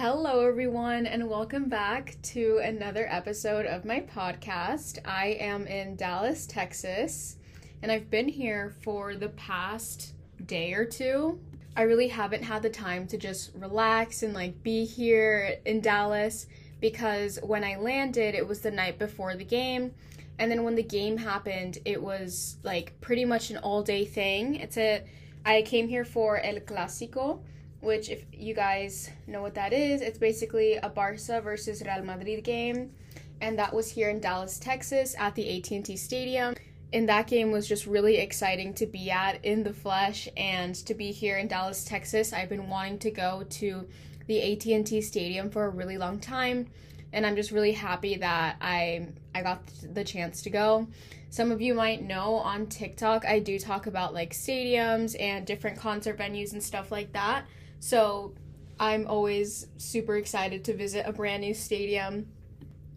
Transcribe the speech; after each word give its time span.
Hello, 0.00 0.46
everyone, 0.46 1.04
and 1.04 1.28
welcome 1.28 1.68
back 1.68 2.16
to 2.22 2.58
another 2.64 3.06
episode 3.10 3.66
of 3.66 3.84
my 3.84 4.00
podcast. 4.00 4.98
I 5.04 5.36
am 5.38 5.66
in 5.66 5.94
Dallas, 5.94 6.46
Texas, 6.46 7.36
and 7.82 7.92
I've 7.92 8.08
been 8.08 8.26
here 8.26 8.72
for 8.80 9.14
the 9.14 9.28
past 9.28 10.14
day 10.46 10.72
or 10.72 10.86
two. 10.86 11.38
I 11.76 11.82
really 11.82 12.08
haven't 12.08 12.42
had 12.42 12.62
the 12.62 12.70
time 12.70 13.06
to 13.08 13.18
just 13.18 13.54
relax 13.54 14.22
and 14.22 14.32
like 14.32 14.62
be 14.62 14.86
here 14.86 15.58
in 15.66 15.82
Dallas 15.82 16.46
because 16.80 17.38
when 17.42 17.62
I 17.62 17.76
landed, 17.76 18.34
it 18.34 18.48
was 18.48 18.60
the 18.60 18.70
night 18.70 18.98
before 18.98 19.36
the 19.36 19.44
game. 19.44 19.92
And 20.38 20.50
then 20.50 20.64
when 20.64 20.76
the 20.76 20.82
game 20.82 21.18
happened, 21.18 21.76
it 21.84 22.02
was 22.02 22.56
like 22.62 22.98
pretty 23.02 23.26
much 23.26 23.50
an 23.50 23.58
all 23.58 23.82
day 23.82 24.06
thing. 24.06 24.54
It's 24.54 24.78
a 24.78 25.04
I 25.44 25.60
came 25.60 25.88
here 25.88 26.06
for 26.06 26.38
El 26.38 26.60
Clásico, 26.60 27.40
which 27.80 28.10
if 28.10 28.24
you 28.32 28.54
guys 28.54 29.10
know 29.26 29.42
what 29.42 29.54
that 29.54 29.72
is, 29.72 30.00
it's 30.00 30.18
basically 30.18 30.76
a 30.76 30.88
Barca 30.88 31.40
versus 31.40 31.82
Real 31.82 32.04
Madrid 32.04 32.44
game, 32.44 32.92
and 33.40 33.58
that 33.58 33.72
was 33.72 33.90
here 33.90 34.10
in 34.10 34.20
Dallas, 34.20 34.58
Texas 34.58 35.14
at 35.18 35.34
the 35.34 35.58
AT&T 35.58 35.96
Stadium. 35.96 36.54
And 36.92 37.08
that 37.08 37.28
game 37.28 37.52
was 37.52 37.68
just 37.68 37.86
really 37.86 38.16
exciting 38.16 38.74
to 38.74 38.86
be 38.86 39.10
at 39.10 39.44
in 39.44 39.62
the 39.62 39.72
flesh 39.72 40.28
and 40.36 40.74
to 40.86 40.94
be 40.94 41.12
here 41.12 41.38
in 41.38 41.46
Dallas, 41.46 41.84
Texas. 41.84 42.32
I've 42.32 42.48
been 42.48 42.68
wanting 42.68 42.98
to 42.98 43.12
go 43.12 43.44
to 43.48 43.86
the 44.26 44.52
AT&T 44.52 45.00
Stadium 45.00 45.50
for 45.50 45.66
a 45.66 45.70
really 45.70 45.98
long 45.98 46.18
time, 46.18 46.66
and 47.12 47.24
I'm 47.24 47.36
just 47.36 47.52
really 47.52 47.72
happy 47.72 48.16
that 48.16 48.56
I 48.60 49.08
I 49.34 49.42
got 49.42 49.62
the 49.82 50.04
chance 50.04 50.42
to 50.42 50.50
go. 50.50 50.88
Some 51.30 51.52
of 51.52 51.60
you 51.60 51.74
might 51.74 52.02
know 52.02 52.34
on 52.34 52.66
TikTok 52.66 53.24
I 53.24 53.38
do 53.38 53.58
talk 53.58 53.86
about 53.86 54.12
like 54.12 54.32
stadiums 54.32 55.16
and 55.18 55.46
different 55.46 55.78
concert 55.78 56.18
venues 56.18 56.52
and 56.52 56.62
stuff 56.62 56.90
like 56.90 57.12
that. 57.12 57.44
So 57.80 58.34
I'm 58.78 59.06
always 59.06 59.66
super 59.78 60.16
excited 60.16 60.64
to 60.64 60.76
visit 60.76 61.06
a 61.06 61.12
brand 61.12 61.42
new 61.42 61.54
stadium. 61.54 62.28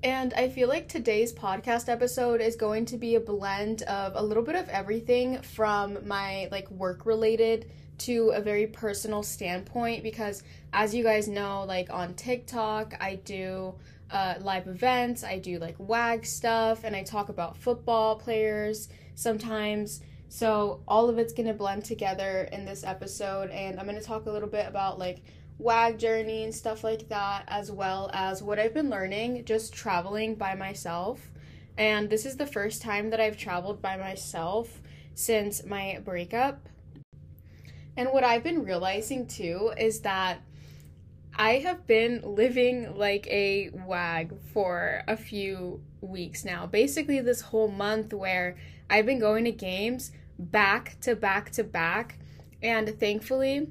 And 0.04 0.34
I 0.34 0.50
feel 0.50 0.68
like 0.68 0.90
today's 0.90 1.32
podcast 1.32 1.88
episode 1.88 2.42
is 2.42 2.58
going 2.58 2.86
to 2.88 2.98
be 2.98 3.16
a 3.16 3.22
blend 3.22 3.84
of 3.84 4.12
a 4.16 4.22
little 4.22 4.44
bit 4.44 4.56
of 4.56 4.68
everything 4.68 5.42
from 5.42 6.06
my 6.06 6.50
like 6.52 6.70
work 6.70 7.06
related 7.06 7.72
to 8.00 8.32
a 8.32 8.42
very 8.42 8.68
personal 8.68 9.24
standpoint 9.24 10.04
because 10.04 10.44
as 10.74 10.94
you 10.94 11.04
guys 11.04 11.30
know 11.30 11.64
like 11.64 11.90
on 11.90 12.16
TikTok 12.16 12.96
I 13.00 13.16
do 13.16 13.76
uh, 14.12 14.36
live 14.42 14.68
events, 14.68 15.24
I 15.24 15.40
do 15.40 15.58
like 15.58 15.76
WAG 15.78 16.26
stuff 16.26 16.84
and 16.84 16.96
I 16.96 17.04
talk 17.04 17.30
about 17.30 17.56
football 17.58 18.18
players 18.18 18.90
sometimes 19.16 20.02
so 20.34 20.82
all 20.88 21.10
of 21.10 21.20
it's 21.20 21.32
going 21.32 21.46
to 21.46 21.54
blend 21.54 21.86
together 21.86 22.50
in 22.52 22.66
this 22.66 22.84
episode 22.84 23.52
and 23.52 23.80
I'm 23.80 23.86
going 23.86 24.00
to 24.00 24.04
talk 24.04 24.26
a 24.26 24.32
little 24.32 24.50
bit 24.50 24.68
about 24.68 24.98
like 24.98 25.22
WAG 25.60 26.00
journey 26.00 26.44
and 26.44 26.54
stuff 26.54 26.84
like 26.84 27.08
that 27.10 27.44
as 27.48 27.72
well 27.72 28.10
as 28.14 28.42
what 28.42 28.58
I've 28.58 28.74
been 28.74 28.90
learning 28.90 29.46
just 29.46 29.74
traveling 29.74 30.34
by 30.34 30.56
myself. 30.56 31.30
And 31.78 32.10
this 32.10 32.26
is 32.26 32.36
the 32.36 32.48
first 32.48 32.82
time 32.82 33.12
that 33.12 33.20
I've 33.20 33.38
traveled 33.38 33.80
by 33.80 33.96
myself 33.96 34.82
since 35.14 35.64
my 35.64 36.00
breakup. 36.04 36.68
And 37.96 38.10
what 38.10 38.24
I've 38.24 38.44
been 38.44 38.64
realizing 38.64 39.28
too 39.28 39.72
is 39.78 40.00
that 40.00 40.42
I 41.36 41.60
have 41.60 41.86
been 41.86 42.22
living 42.24 42.98
like 42.98 43.28
a 43.28 43.70
wag 43.86 44.34
for 44.52 45.04
a 45.08 45.16
few 45.16 45.84
weeks 46.02 46.44
now. 46.44 46.66
Basically, 46.66 47.20
this 47.22 47.42
whole 47.42 47.70
month 47.70 48.16
where 48.16 48.56
I've 48.90 49.06
been 49.06 49.20
going 49.20 49.46
to 49.46 49.52
games 49.52 50.12
back 50.38 51.00
to 51.02 51.16
back 51.16 51.52
to 51.52 51.64
back. 51.64 52.20
And 52.62 52.98
thankfully, 53.00 53.68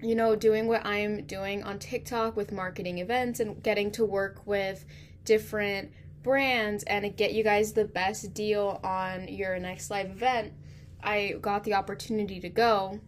you 0.00 0.14
know, 0.14 0.36
doing 0.36 0.66
what 0.66 0.86
I'm 0.86 1.24
doing 1.24 1.62
on 1.62 1.78
TikTok 1.78 2.36
with 2.36 2.52
marketing 2.52 2.98
events 2.98 3.40
and 3.40 3.62
getting 3.62 3.90
to 3.92 4.04
work 4.04 4.46
with 4.46 4.84
different 5.24 5.92
brands 6.22 6.84
and 6.84 7.16
get 7.16 7.32
you 7.32 7.42
guys 7.42 7.72
the 7.72 7.84
best 7.84 8.32
deal 8.34 8.80
on 8.84 9.28
your 9.28 9.58
next 9.58 9.90
live 9.90 10.10
event, 10.10 10.52
I 11.02 11.36
got 11.40 11.64
the 11.64 11.74
opportunity 11.74 12.40
to 12.40 12.48
go 12.48 13.00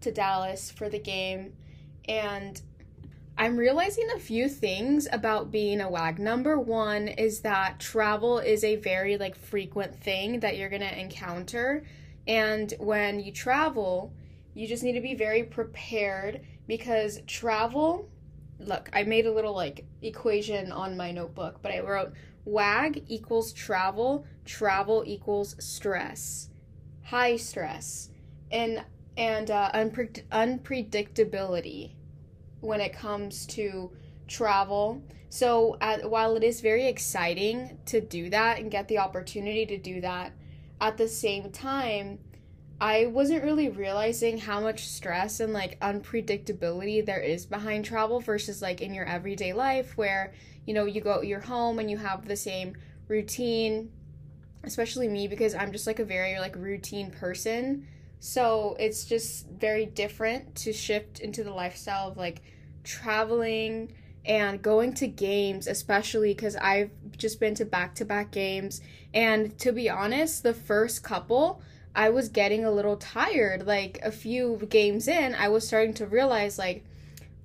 to 0.00 0.12
Dallas 0.12 0.70
for 0.70 0.88
the 0.88 0.98
game. 0.98 1.54
And 2.08 2.60
I'm 3.36 3.56
realizing 3.56 4.08
a 4.14 4.18
few 4.18 4.48
things 4.48 5.08
about 5.10 5.50
being 5.50 5.80
a 5.80 5.90
WAG. 5.90 6.18
Number 6.18 6.58
one 6.58 7.08
is 7.08 7.40
that 7.40 7.80
travel 7.80 8.38
is 8.38 8.62
a 8.62 8.76
very 8.76 9.16
like 9.16 9.36
frequent 9.36 9.96
thing 9.96 10.40
that 10.40 10.56
you're 10.56 10.68
gonna 10.68 10.84
encounter. 10.84 11.82
And 12.26 12.72
when 12.78 13.20
you 13.20 13.32
travel, 13.32 14.12
you 14.54 14.68
just 14.68 14.82
need 14.82 14.92
to 14.92 15.00
be 15.00 15.14
very 15.14 15.44
prepared 15.44 16.42
because 16.66 17.20
travel 17.26 18.08
look, 18.58 18.88
I 18.92 19.02
made 19.02 19.26
a 19.26 19.32
little 19.32 19.54
like 19.54 19.86
equation 20.02 20.70
on 20.70 20.96
my 20.96 21.10
notebook, 21.10 21.60
but 21.62 21.72
I 21.72 21.80
wrote 21.80 22.12
WAG 22.44 23.04
equals 23.08 23.52
travel, 23.52 24.26
travel 24.44 25.02
equals 25.06 25.56
stress, 25.58 26.50
high 27.02 27.36
stress, 27.36 28.10
and 28.50 28.84
and 29.16 29.50
uh, 29.50 29.70
unpre- 29.74 30.22
unpredictability 30.28 31.94
when 32.62 32.80
it 32.80 32.94
comes 32.94 33.44
to 33.46 33.92
travel. 34.28 35.02
So, 35.28 35.76
at, 35.80 36.08
while 36.10 36.36
it 36.36 36.42
is 36.42 36.60
very 36.60 36.86
exciting 36.86 37.78
to 37.86 38.00
do 38.00 38.30
that 38.30 38.58
and 38.58 38.70
get 38.70 38.88
the 38.88 38.98
opportunity 38.98 39.66
to 39.66 39.78
do 39.78 40.00
that, 40.00 40.32
at 40.80 40.96
the 40.96 41.08
same 41.08 41.50
time, 41.50 42.18
I 42.80 43.06
wasn't 43.06 43.44
really 43.44 43.68
realizing 43.68 44.38
how 44.38 44.60
much 44.60 44.88
stress 44.88 45.38
and 45.38 45.52
like 45.52 45.78
unpredictability 45.78 47.06
there 47.06 47.20
is 47.20 47.46
behind 47.46 47.84
travel 47.84 48.18
versus 48.18 48.60
like 48.60 48.80
in 48.80 48.92
your 48.92 49.04
everyday 49.04 49.52
life 49.52 49.96
where, 49.96 50.32
you 50.66 50.74
know, 50.74 50.86
you 50.86 51.00
go 51.00 51.22
you're 51.22 51.40
home 51.40 51.78
and 51.78 51.88
you 51.88 51.98
have 51.98 52.26
the 52.26 52.34
same 52.34 52.74
routine, 53.06 53.92
especially 54.64 55.06
me 55.06 55.28
because 55.28 55.54
I'm 55.54 55.70
just 55.70 55.86
like 55.86 56.00
a 56.00 56.04
very 56.04 56.40
like 56.40 56.56
routine 56.56 57.12
person. 57.12 57.86
So 58.24 58.76
it's 58.78 59.04
just 59.04 59.48
very 59.48 59.84
different 59.84 60.54
to 60.58 60.72
shift 60.72 61.18
into 61.18 61.42
the 61.42 61.50
lifestyle 61.50 62.06
of 62.06 62.16
like 62.16 62.40
traveling 62.84 63.94
and 64.24 64.62
going 64.62 64.94
to 64.94 65.08
games, 65.08 65.66
especially 65.66 66.32
because 66.32 66.54
I've 66.54 66.92
just 67.16 67.40
been 67.40 67.56
to 67.56 67.64
back 67.64 67.96
to 67.96 68.04
back 68.04 68.30
games. 68.30 68.80
And 69.12 69.58
to 69.58 69.72
be 69.72 69.90
honest, 69.90 70.44
the 70.44 70.54
first 70.54 71.02
couple, 71.02 71.62
I 71.96 72.10
was 72.10 72.28
getting 72.28 72.64
a 72.64 72.70
little 72.70 72.96
tired. 72.96 73.66
Like 73.66 73.98
a 74.04 74.12
few 74.12 74.56
games 74.70 75.08
in, 75.08 75.34
I 75.34 75.48
was 75.48 75.66
starting 75.66 75.94
to 75.94 76.06
realize, 76.06 76.60
like, 76.60 76.84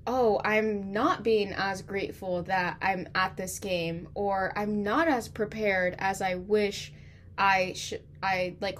oh, 0.05 0.39
I'm 0.45 0.93
not 0.93 1.23
being 1.23 1.53
as 1.53 1.81
grateful 1.81 2.43
that 2.43 2.77
I'm 2.83 3.09
at 3.15 3.35
this 3.35 3.57
game, 3.57 4.09
or 4.13 4.53
I'm 4.55 4.83
not 4.83 5.07
as 5.07 5.27
prepared 5.27 5.95
as 5.97 6.21
I 6.21 6.35
wish 6.35 6.93
I 7.35 7.73
should. 7.73 8.03
I 8.21 8.57
like 8.61 8.77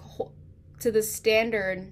to 0.79 0.91
the 0.91 1.01
standard 1.01 1.91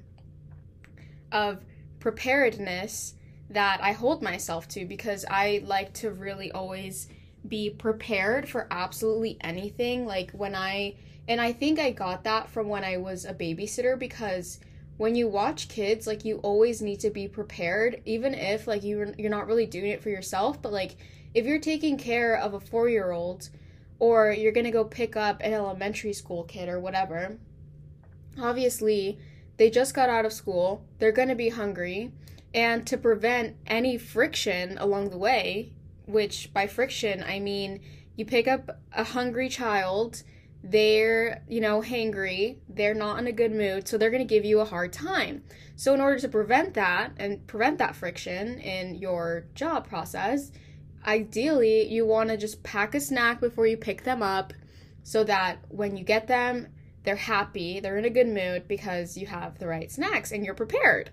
of 1.32 1.64
preparedness 2.00 3.16
that 3.50 3.80
I 3.82 3.92
hold 3.92 4.22
myself 4.22 4.68
to 4.70 4.86
because 4.86 5.26
I 5.30 5.64
like 5.66 5.94
to 5.96 6.12
really 6.12 6.52
always 6.52 7.08
be 7.48 7.70
prepared 7.70 8.50
for 8.50 8.68
absolutely 8.72 9.38
anything. 9.42 10.06
Like 10.06 10.32
when 10.32 10.56
I, 10.56 10.96
and 11.28 11.40
I 11.40 11.54
think 11.54 11.80
I 11.80 11.92
got 11.92 12.24
that 12.24 12.50
from 12.50 12.68
when 12.68 12.84
I 12.84 12.98
was 12.98 13.26
a 13.26 13.34
babysitter 13.34 13.98
because 13.98 14.60
when 14.98 15.16
you 15.16 15.28
watch 15.28 15.68
kids, 15.68 16.08
like 16.08 16.26
you 16.26 16.38
always 16.38 16.82
need 16.82 17.00
to 17.02 17.10
be 17.10 17.28
prepared, 17.28 18.02
even 18.06 18.34
if 18.34 18.68
like 18.68 18.84
you 18.84 19.14
you're 19.18 19.30
not 19.30 19.48
really 19.48 19.66
doing 19.66 19.92
it 19.92 20.02
for 20.02 20.10
yourself, 20.10 20.62
but 20.62 20.72
like 20.72 20.96
if 21.34 21.46
you're 21.46 21.60
taking 21.60 21.98
care 21.98 22.38
of 22.38 22.54
a 22.54 22.60
four 22.60 22.88
year 22.88 23.12
old 23.12 23.50
or 24.00 24.32
you're 24.32 24.52
gonna 24.52 24.72
go 24.72 24.86
pick 24.86 25.16
up 25.16 25.42
an 25.42 25.54
elementary 25.54 26.14
school 26.14 26.44
kid 26.44 26.70
or 26.70 26.80
whatever, 26.80 27.38
obviously 28.40 29.20
they 29.58 29.70
just 29.70 29.94
got 29.94 30.10
out 30.10 30.26
of 30.26 30.34
school, 30.34 30.86
they're 31.00 31.12
gonna 31.12 31.36
be 31.36 31.50
hungry 31.50 32.12
and 32.54 32.88
to 32.88 32.98
prevent 32.98 33.56
any 33.68 33.98
friction 33.98 34.78
along 34.78 35.10
the 35.10 35.18
way, 35.18 35.74
which 36.06 36.54
by 36.54 36.68
friction 36.68 37.24
I 37.24 37.40
mean 37.40 37.82
you 38.16 38.26
pick 38.26 38.48
up 38.48 38.80
a 38.94 39.04
hungry 39.04 39.50
child, 39.50 40.24
they're, 40.64 41.44
you 41.48 41.62
know, 41.62 41.82
hangry, 41.82 42.58
they're 42.68 42.96
not 42.96 43.20
in 43.20 43.28
a 43.28 43.32
good 43.32 43.52
mood, 43.52 43.88
so 43.88 43.98
they're 43.98 44.10
going 44.10 44.28
to 44.28 44.34
give 44.34 44.46
you 44.46 44.62
a 44.62 44.66
hard 44.66 44.92
time. 44.92 45.44
So 45.76 45.94
in 45.94 46.02
order 46.02 46.20
to 46.20 46.28
prevent 46.28 46.74
that 46.74 47.12
and 47.18 47.46
prevent 47.46 47.78
that 47.78 47.96
friction 47.96 48.60
in 48.60 48.96
your 48.96 49.46
job 49.54 49.88
process, 49.88 50.52
ideally 51.06 51.88
you 51.88 52.06
want 52.06 52.30
to 52.30 52.38
just 52.38 52.64
pack 52.64 52.96
a 52.96 53.00
snack 53.00 53.40
before 53.40 53.68
you 53.68 53.78
pick 53.78 54.04
them 54.04 54.24
up 54.24 54.54
so 55.04 55.24
that 55.26 55.60
when 55.70 55.98
you 55.98 56.04
get 56.04 56.28
them, 56.28 56.68
they're 57.06 57.16
happy, 57.16 57.80
they're 57.80 57.98
in 57.98 58.06
a 58.06 58.10
good 58.10 58.28
mood 58.28 58.68
because 58.68 59.18
you 59.18 59.28
have 59.28 59.60
the 59.60 59.68
right 59.68 59.92
snacks 59.92 60.32
and 60.32 60.46
you're 60.46 60.56
prepared. 60.56 61.12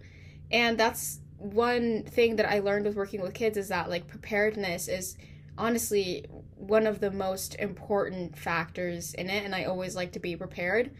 And 0.50 0.78
that's 0.78 1.20
one 1.38 2.04
thing 2.04 2.36
that 2.36 2.50
I 2.50 2.60
learned 2.60 2.84
with 2.84 2.96
working 2.96 3.20
with 3.20 3.34
kids 3.34 3.56
is 3.56 3.68
that 3.68 3.90
like 3.90 4.06
preparedness 4.06 4.88
is 4.88 5.16
honestly 5.58 6.24
one 6.56 6.86
of 6.86 7.00
the 7.00 7.10
most 7.10 7.54
important 7.56 8.38
factors 8.38 9.14
in 9.14 9.28
it 9.28 9.44
and 9.44 9.54
I 9.54 9.64
always 9.64 9.96
like 9.96 10.12
to 10.12 10.20
be 10.20 10.36
prepared. 10.36 10.90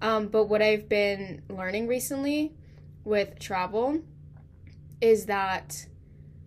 Um, 0.00 0.28
but 0.28 0.44
what 0.44 0.62
I've 0.62 0.88
been 0.88 1.42
learning 1.48 1.86
recently 1.86 2.52
with 3.04 3.38
travel 3.38 4.02
is 5.00 5.26
that 5.26 5.86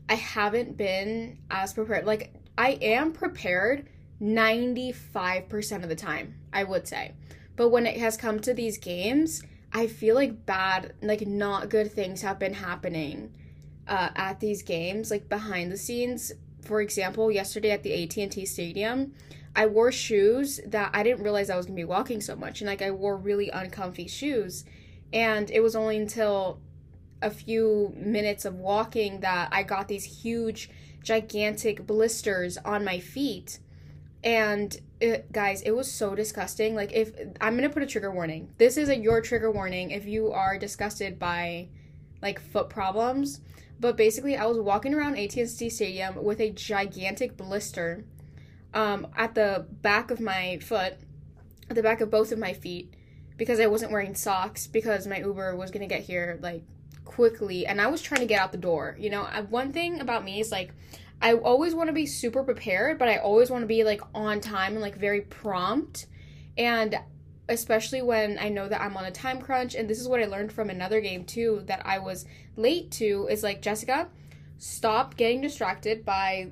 I 0.10 0.16
haven't 0.16 0.78
been 0.78 1.40
as 1.50 1.74
prepared. 1.74 2.06
Like, 2.06 2.34
I 2.58 2.72
am 2.82 3.12
prepared 3.12 3.88
95% 4.22 5.84
of 5.84 5.90
the 5.90 5.96
time, 5.96 6.36
I 6.54 6.64
would 6.64 6.88
say. 6.88 7.14
But 7.56 7.70
when 7.70 7.86
it 7.86 7.98
has 7.98 8.18
come 8.18 8.40
to 8.42 8.54
these 8.54 8.78
games, 8.78 9.42
I 9.72 9.88
feel 9.88 10.16
like 10.16 10.46
bad, 10.46 10.94
like 11.02 11.26
not 11.26 11.70
good 11.70 11.92
things 11.92 12.22
have 12.22 12.40
been 12.40 12.54
happening 12.54 13.34
uh, 13.88 14.10
at 14.16 14.40
these 14.40 14.64
games, 14.64 15.12
like 15.12 15.30
behind 15.30 15.72
the 15.72 15.78
scenes. 15.78 16.32
For 16.62 16.82
example, 16.82 17.32
yesterday 17.32 17.72
at 17.72 17.84
the 17.84 18.04
AT&T 18.04 18.46
Stadium, 18.46 19.14
I 19.56 19.68
wore 19.68 19.92
shoes 19.92 20.60
that 20.66 20.92
I 20.94 21.04
didn't 21.04 21.24
realize 21.24 21.50
I 21.50 21.56
was 21.56 21.66
gonna 21.66 21.76
be 21.76 21.86
walking 21.86 22.20
so 22.22 22.36
much, 22.36 22.62
and 22.62 22.68
like 22.68 22.82
I 22.82 22.92
wore 22.92 23.16
really 23.16 23.50
uncomfy 23.50 24.08
shoes, 24.08 24.66
and 25.14 25.50
it 25.50 25.62
was 25.62 25.76
only 25.76 25.98
until 25.98 26.60
a 27.22 27.30
few 27.30 27.94
minutes 27.96 28.46
of 28.46 28.56
walking 28.56 29.22
that 29.22 29.50
I 29.52 29.64
got 29.64 29.88
these 29.88 30.04
huge, 30.04 30.70
gigantic 31.02 31.86
blisters 31.86 32.58
on 32.58 32.84
my 32.84 33.00
feet, 33.00 33.60
and 34.26 34.76
it, 35.00 35.32
guys, 35.32 35.62
it 35.62 35.72
was 35.72 35.90
so 35.90 36.16
disgusting. 36.16 36.74
Like 36.74 36.92
if 36.92 37.12
I'm 37.40 37.56
gonna 37.56 37.70
put 37.70 37.84
a 37.84 37.86
trigger 37.86 38.12
warning, 38.12 38.52
this 38.58 38.76
is 38.76 38.90
a 38.90 38.98
your 38.98 39.22
trigger 39.22 39.52
warning 39.52 39.92
if 39.92 40.06
you 40.06 40.32
are 40.32 40.58
disgusted 40.58 41.20
by 41.20 41.70
like 42.22 42.40
foot 42.40 42.70
problems. 42.70 43.40
But 43.80 43.98
basically, 43.98 44.36
I 44.36 44.46
was 44.46 44.58
walking 44.58 44.94
around 44.94 45.18
AT&T 45.18 45.70
Stadium 45.70 46.24
with 46.24 46.40
a 46.40 46.50
gigantic 46.50 47.38
blister 47.38 48.06
um, 48.74 49.08
at 49.16 49.36
the 49.36 49.68
back 49.70 50.12
of 50.12 50.20
my 50.20 50.60
foot, 50.60 50.94
at 51.70 51.76
the 51.76 51.84
back 51.84 52.02
of 52.02 52.10
both 52.10 52.32
of 52.32 52.40
my 52.40 52.54
feet, 52.54 52.94
because 53.38 53.60
I 53.60 53.68
wasn't 53.68 53.92
wearing 53.92 54.16
socks 54.16 54.66
because 54.66 55.06
my 55.06 55.20
Uber 55.20 55.56
was 55.56 55.70
gonna 55.70 55.88
get 55.88 56.02
here 56.02 56.40
like 56.42 56.64
quickly, 57.04 57.68
and 57.68 57.80
I 57.80 57.88
was 57.88 58.02
trying 58.02 58.22
to 58.22 58.28
get 58.28 58.42
out 58.42 58.52
the 58.52 58.58
door. 58.58 58.96
You 58.98 59.12
know, 59.12 59.24
one 59.50 59.72
thing 59.72 60.00
about 60.00 60.26
me 60.26 60.40
is 60.40 60.52
like. 60.52 60.72
I 61.22 61.34
always 61.34 61.74
want 61.74 61.88
to 61.88 61.94
be 61.94 62.06
super 62.06 62.44
prepared, 62.44 63.00
but 63.00 63.08
I 63.08 63.18
always 63.18 63.50
want 63.50 63.64
to 63.64 63.68
be 63.68 63.84
like 63.84 64.02
on 64.14 64.42
time 64.42 64.74
and 64.74 64.82
like 64.82 64.98
very 64.98 65.22
prompt. 65.22 66.08
And 66.58 67.00
especially 67.48 68.02
when 68.02 68.40
I 68.40 68.50
know 68.50 68.68
that 68.68 68.82
I'm 68.82 68.98
on 68.98 69.06
a 69.06 69.12
time 69.12 69.40
crunch. 69.42 69.76
And 69.76 69.90
this 69.90 70.00
is 70.00 70.08
what 70.08 70.22
I 70.22 70.26
learned 70.26 70.52
from 70.52 70.70
another 70.70 71.02
game 71.02 71.26
too 71.26 71.64
that 71.66 71.86
I 71.86 72.00
was 72.00 72.26
late 72.56 72.92
to 72.92 73.28
is 73.30 73.44
like, 73.44 73.62
Jessica, 73.62 74.08
stop 74.58 75.18
getting 75.18 75.42
distracted 75.42 76.06
by 76.06 76.52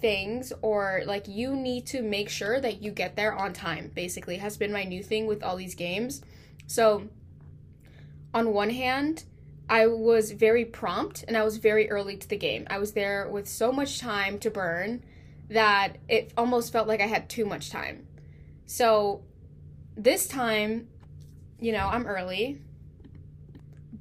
things 0.00 0.52
or 0.62 1.02
like 1.06 1.28
you 1.28 1.54
need 1.54 1.86
to 1.86 2.02
make 2.02 2.28
sure 2.28 2.60
that 2.60 2.82
you 2.82 2.90
get 2.90 3.14
there 3.14 3.32
on 3.32 3.52
time 3.52 3.90
basically 3.94 4.36
has 4.36 4.56
been 4.56 4.72
my 4.72 4.82
new 4.82 5.00
thing 5.00 5.26
with 5.26 5.44
all 5.44 5.56
these 5.56 5.76
games 5.76 6.22
so 6.66 7.08
on 8.34 8.52
one 8.52 8.70
hand 8.70 9.22
i 9.68 9.86
was 9.86 10.32
very 10.32 10.64
prompt 10.64 11.24
and 11.26 11.36
i 11.36 11.44
was 11.44 11.56
very 11.56 11.90
early 11.90 12.16
to 12.16 12.28
the 12.28 12.36
game. 12.36 12.66
I 12.68 12.78
was 12.78 12.92
there 12.92 13.28
with 13.28 13.48
so 13.48 13.72
much 13.72 13.98
time 13.98 14.38
to 14.40 14.50
burn 14.50 15.02
that 15.48 15.98
it 16.08 16.32
almost 16.36 16.72
felt 16.72 16.88
like 16.88 17.00
i 17.00 17.06
had 17.06 17.28
too 17.28 17.44
much 17.44 17.70
time. 17.70 18.06
So 18.66 19.22
this 19.96 20.26
time 20.26 20.88
you 21.60 21.72
know 21.72 21.86
i'm 21.86 22.06
early 22.06 22.60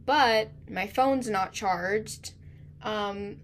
but 0.06 0.50
my 0.70 0.88
phone's 0.88 1.30
not 1.30 1.54
charged 1.54 2.34
um, 2.84 3.38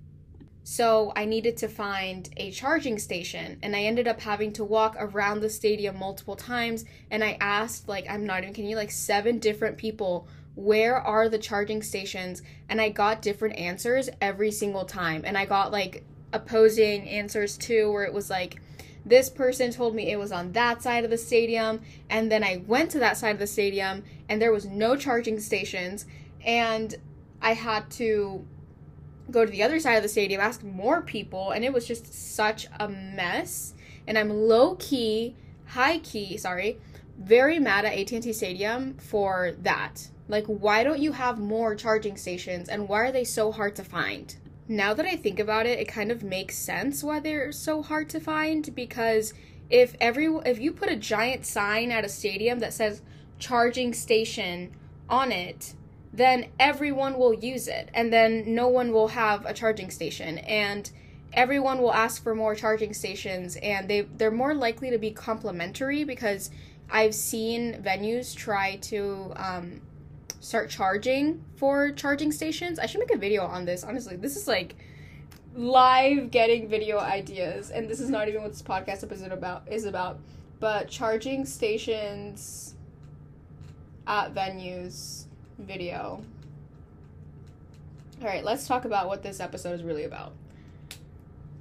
so 0.63 1.13
I 1.15 1.25
needed 1.25 1.55
to 1.57 1.69
find 1.69 2.29
a 2.35 2.51
charging 2.51 2.99
station 2.99 3.59
and 3.61 3.75
I 3.75 3.83
ended 3.83 4.07
up 4.07 4.19
having 4.19 4.51
to 4.53 4.65
walk 4.65 4.97
around 4.99 5.39
the 5.39 5.49
stadium 5.49 5.97
multiple 5.97 6.35
times 6.35 6.83
and 7.09 7.23
I 7.23 7.37
asked 7.39 7.87
like 7.87 8.09
I'm 8.09 8.25
not 8.25 8.43
even 8.43 8.53
kidding 8.53 8.69
you 8.69 8.75
like 8.75 8.91
seven 8.91 9.39
different 9.39 9.77
people 9.77 10.27
where 10.57 10.95
are 10.97 11.29
the 11.29 11.37
charging 11.37 11.83
stations? 11.83 12.41
And 12.67 12.81
I 12.81 12.89
got 12.89 13.21
different 13.21 13.57
answers 13.57 14.09
every 14.19 14.51
single 14.51 14.85
time. 14.85 15.21
And 15.23 15.37
I 15.37 15.45
got 15.45 15.71
like 15.71 16.03
opposing 16.33 17.07
answers 17.07 17.57
too 17.57 17.91
where 17.91 18.03
it 18.03 18.13
was 18.13 18.29
like 18.29 18.59
this 19.05 19.29
person 19.29 19.71
told 19.71 19.95
me 19.95 20.11
it 20.11 20.17
was 20.17 20.31
on 20.31 20.51
that 20.53 20.81
side 20.81 21.05
of 21.05 21.11
the 21.11 21.17
stadium. 21.17 21.81
And 22.09 22.31
then 22.31 22.43
I 22.43 22.63
went 22.65 22.89
to 22.91 22.99
that 22.99 23.17
side 23.17 23.29
of 23.35 23.39
the 23.39 23.47
stadium 23.47 24.03
and 24.27 24.41
there 24.41 24.51
was 24.51 24.65
no 24.65 24.95
charging 24.95 25.39
stations. 25.39 26.07
And 26.43 26.95
I 27.39 27.53
had 27.53 27.89
to 27.91 28.43
go 29.29 29.45
to 29.45 29.51
the 29.51 29.61
other 29.61 29.79
side 29.79 29.93
of 29.93 30.03
the 30.03 30.09
stadium, 30.09 30.41
ask 30.41 30.63
more 30.63 31.01
people, 31.01 31.51
and 31.51 31.63
it 31.63 31.71
was 31.71 31.85
just 31.85 32.11
such 32.13 32.67
a 32.79 32.89
mess. 32.89 33.75
And 34.07 34.17
I'm 34.17 34.29
low 34.29 34.75
key, 34.75 35.35
high 35.67 35.99
key, 35.99 36.37
sorry, 36.37 36.79
very 37.17 37.59
mad 37.59 37.85
at 37.85 37.93
AT&T 37.93 38.31
Stadium 38.33 38.95
for 38.97 39.53
that. 39.61 40.09
Like, 40.27 40.45
why 40.45 40.83
don't 40.83 40.99
you 40.99 41.13
have 41.13 41.39
more 41.39 41.75
charging 41.75 42.17
stations, 42.17 42.69
and 42.69 42.87
why 42.87 43.01
are 43.07 43.11
they 43.11 43.23
so 43.23 43.51
hard 43.51 43.75
to 43.77 43.83
find? 43.83 44.35
Now 44.67 44.93
that 44.93 45.05
I 45.05 45.15
think 45.15 45.39
about 45.39 45.65
it, 45.65 45.79
it 45.79 45.87
kind 45.87 46.11
of 46.11 46.23
makes 46.23 46.57
sense 46.57 47.03
why 47.03 47.19
they're 47.19 47.53
so 47.53 47.81
hard 47.81 48.09
to 48.09 48.19
find 48.19 48.75
because 48.75 49.33
if 49.69 49.95
every 50.01 50.25
if 50.45 50.59
you 50.59 50.73
put 50.73 50.89
a 50.89 50.95
giant 50.95 51.45
sign 51.45 51.89
at 51.91 52.03
a 52.03 52.09
stadium 52.09 52.59
that 52.59 52.73
says 52.73 53.01
charging 53.39 53.93
station 53.93 54.75
on 55.09 55.31
it, 55.31 55.73
then 56.11 56.47
everyone 56.59 57.17
will 57.17 57.33
use 57.33 57.67
it 57.69 57.89
and 57.93 58.11
then 58.11 58.43
no 58.53 58.67
one 58.67 58.91
will 58.91 59.09
have 59.09 59.45
a 59.45 59.53
charging 59.53 59.89
station 59.89 60.37
and 60.39 60.91
everyone 61.33 61.79
will 61.81 61.93
ask 61.93 62.23
for 62.23 62.33
more 62.33 62.55
charging 62.55 62.93
stations 62.93 63.57
and 63.57 63.89
they 63.89 64.01
they're 64.01 64.31
more 64.31 64.53
likely 64.53 64.89
to 64.89 64.97
be 64.97 65.11
complimentary 65.11 66.03
because 66.03 66.49
I've 66.89 67.13
seen 67.13 67.81
venues 67.83 68.35
try 68.35 68.77
to 68.77 69.33
um, 69.35 69.81
start 70.39 70.69
charging 70.69 71.43
for 71.55 71.91
charging 71.91 72.31
stations. 72.31 72.79
I 72.79 72.85
should 72.85 72.99
make 72.99 73.13
a 73.13 73.17
video 73.17 73.43
on 73.43 73.65
this. 73.65 73.83
Honestly, 73.83 74.15
this 74.15 74.35
is 74.35 74.47
like 74.47 74.75
live 75.55 76.31
getting 76.31 76.69
video 76.69 76.99
ideas, 76.99 77.71
and 77.71 77.89
this 77.89 77.99
is 77.99 78.09
not 78.09 78.27
even 78.27 78.41
what 78.41 78.51
this 78.51 78.61
podcast 78.61 79.03
episode 79.03 79.31
about 79.31 79.67
is 79.67 79.85
about. 79.85 80.19
But 80.59 80.89
charging 80.89 81.45
stations 81.45 82.75
at 84.07 84.33
venues 84.33 85.25
video. 85.59 86.23
All 88.21 88.27
right, 88.27 88.43
let's 88.43 88.65
talk 88.65 88.85
about 88.85 89.07
what 89.07 89.21
this 89.21 89.39
episode 89.39 89.73
is 89.73 89.83
really 89.83 90.05
about. 90.05 90.33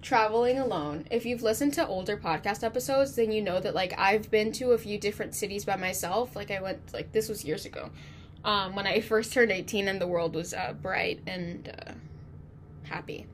Traveling 0.03 0.59
alone. 0.59 1.07
If 1.11 1.27
you've 1.27 1.43
listened 1.43 1.75
to 1.75 1.87
older 1.87 2.17
podcast 2.17 2.63
episodes, 2.63 3.17
then 3.17 3.33
you 3.33 3.43
know 3.43 3.59
that 3.59 3.75
like 3.75 3.93
I've 3.99 4.31
been 4.31 4.53
to 4.53 4.71
a 4.71 4.79
few 4.79 4.99
different 4.99 5.35
cities 5.35 5.65
by 5.65 5.77
myself. 5.77 6.37
Like 6.37 6.51
I 6.51 6.61
went 6.61 6.93
like 6.93 7.13
this 7.13 7.29
was 7.29 7.45
years 7.45 7.67
ago. 7.67 7.91
Um, 8.45 8.77
when 8.77 8.87
I 8.87 9.01
first 9.13 9.33
turned 9.33 9.51
18 9.51 9.89
and 9.89 10.01
the 10.01 10.07
world 10.07 10.35
was 10.35 10.55
uh, 10.55 10.75
bright 10.81 11.21
and 11.27 11.69
uh, 11.69 11.93
happy. 12.85 13.27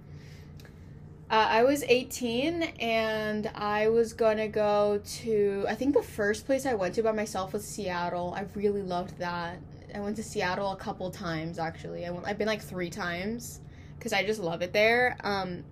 Uh, 1.33 1.47
I 1.49 1.63
was 1.63 1.83
18 1.85 2.63
and 2.79 3.51
I 3.55 3.89
was 3.89 4.13
gonna 4.13 4.49
go 4.49 5.01
to, 5.03 5.65
I 5.67 5.75
think 5.75 5.95
the 5.95 6.03
first 6.03 6.45
place 6.45 6.67
I 6.67 6.75
went 6.75 6.95
to 6.97 7.03
by 7.03 7.13
myself 7.13 7.55
was 7.55 7.65
Seattle. 7.65 8.35
I 8.37 8.45
really 8.55 8.83
loved 8.83 9.19
that. 9.19 9.59
I 9.95 10.01
went 10.01 10.17
to 10.17 10.23
Seattle 10.23 10.73
a 10.73 10.77
couple 10.77 11.11
times 11.11 11.59
actually. 11.59 12.05
I 12.05 12.11
went, 12.11 12.27
I've 12.27 12.37
been 12.37 12.49
like 12.49 12.61
three 12.61 12.91
times 12.91 13.61
because 13.99 14.13
I 14.13 14.27
just 14.27 14.41
love 14.41 14.61
it 14.61 14.75
there. 14.75 15.17
Um, 15.25 15.65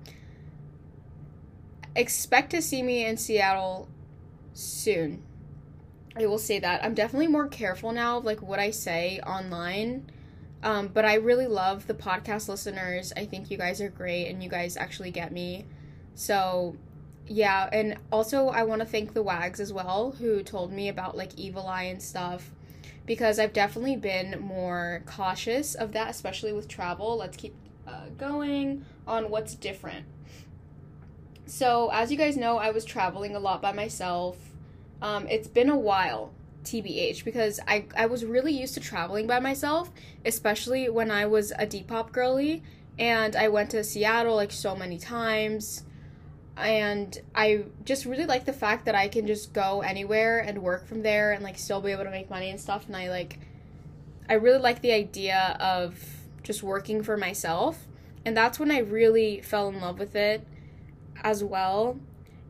expect 1.94 2.50
to 2.50 2.62
see 2.62 2.82
me 2.82 3.04
in 3.04 3.16
Seattle 3.16 3.88
soon. 4.52 5.22
I 6.16 6.26
will 6.26 6.38
say 6.38 6.58
that 6.58 6.84
I'm 6.84 6.94
definitely 6.94 7.28
more 7.28 7.46
careful 7.46 7.92
now 7.92 8.18
of 8.18 8.24
like 8.24 8.42
what 8.42 8.58
I 8.58 8.70
say 8.70 9.20
online. 9.20 10.10
Um, 10.62 10.88
but 10.88 11.04
I 11.04 11.14
really 11.14 11.46
love 11.46 11.86
the 11.86 11.94
podcast 11.94 12.48
listeners. 12.48 13.12
I 13.16 13.24
think 13.24 13.50
you 13.50 13.56
guys 13.56 13.80
are 13.80 13.88
great 13.88 14.26
and 14.26 14.42
you 14.42 14.50
guys 14.50 14.76
actually 14.76 15.10
get 15.10 15.32
me. 15.32 15.64
So 16.14 16.76
yeah, 17.26 17.68
and 17.72 17.96
also 18.10 18.48
I 18.48 18.64
want 18.64 18.80
to 18.80 18.86
thank 18.86 19.14
the 19.14 19.22
Wags 19.22 19.60
as 19.60 19.72
well 19.72 20.12
who 20.18 20.42
told 20.42 20.72
me 20.72 20.88
about 20.88 21.16
like 21.16 21.38
Evil 21.38 21.66
Eye 21.66 21.84
and 21.84 22.02
stuff 22.02 22.50
because 23.06 23.38
I've 23.38 23.52
definitely 23.52 23.96
been 23.96 24.40
more 24.40 25.02
cautious 25.06 25.74
of 25.74 25.92
that, 25.92 26.10
especially 26.10 26.52
with 26.52 26.68
travel. 26.68 27.16
Let's 27.16 27.36
keep 27.36 27.54
uh, 27.86 28.08
going 28.18 28.84
on 29.06 29.30
what's 29.30 29.54
different. 29.54 30.06
So, 31.50 31.90
as 31.92 32.12
you 32.12 32.16
guys 32.16 32.36
know, 32.36 32.58
I 32.58 32.70
was 32.70 32.84
traveling 32.84 33.34
a 33.34 33.40
lot 33.40 33.60
by 33.60 33.72
myself. 33.72 34.36
Um, 35.02 35.26
it's 35.26 35.48
been 35.48 35.68
a 35.68 35.76
while, 35.76 36.30
TBH, 36.62 37.24
because 37.24 37.58
I, 37.66 37.86
I 37.96 38.06
was 38.06 38.24
really 38.24 38.52
used 38.52 38.74
to 38.74 38.80
traveling 38.80 39.26
by 39.26 39.40
myself, 39.40 39.90
especially 40.24 40.88
when 40.88 41.10
I 41.10 41.26
was 41.26 41.50
a 41.50 41.66
Depop 41.66 42.12
girly 42.12 42.62
and 43.00 43.34
I 43.34 43.48
went 43.48 43.70
to 43.70 43.82
Seattle 43.82 44.36
like 44.36 44.52
so 44.52 44.76
many 44.76 44.96
times. 44.96 45.82
And 46.56 47.18
I 47.34 47.64
just 47.84 48.04
really 48.04 48.26
like 48.26 48.44
the 48.44 48.52
fact 48.52 48.84
that 48.84 48.94
I 48.94 49.08
can 49.08 49.26
just 49.26 49.52
go 49.52 49.80
anywhere 49.80 50.38
and 50.38 50.62
work 50.62 50.86
from 50.86 51.02
there 51.02 51.32
and 51.32 51.42
like 51.42 51.58
still 51.58 51.80
be 51.80 51.90
able 51.90 52.04
to 52.04 52.12
make 52.12 52.30
money 52.30 52.50
and 52.50 52.60
stuff 52.60 52.86
and 52.86 52.94
I 52.94 53.10
like 53.10 53.40
I 54.28 54.34
really 54.34 54.60
like 54.60 54.82
the 54.82 54.92
idea 54.92 55.56
of 55.58 55.98
just 56.44 56.62
working 56.62 57.02
for 57.02 57.16
myself. 57.16 57.88
And 58.24 58.36
that's 58.36 58.60
when 58.60 58.70
I 58.70 58.78
really 58.78 59.40
fell 59.40 59.68
in 59.68 59.80
love 59.80 59.98
with 59.98 60.14
it 60.14 60.46
as 61.22 61.42
well. 61.44 61.98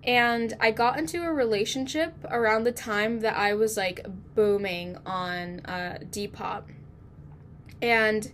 And 0.03 0.55
I 0.61 0.71
got 0.71 0.99
into 0.99 1.23
a 1.23 1.33
relationship 1.33 2.15
around 2.31 2.65
the 2.65 2.73
time 2.73 3.21
that 3.21 3.37
I 3.37 3.55
was 3.55 3.77
like 3.77 4.07
booming 4.35 4.97
on 5.05 5.61
uh, 5.67 5.99
Depop. 6.11 6.65
And 7.83 8.33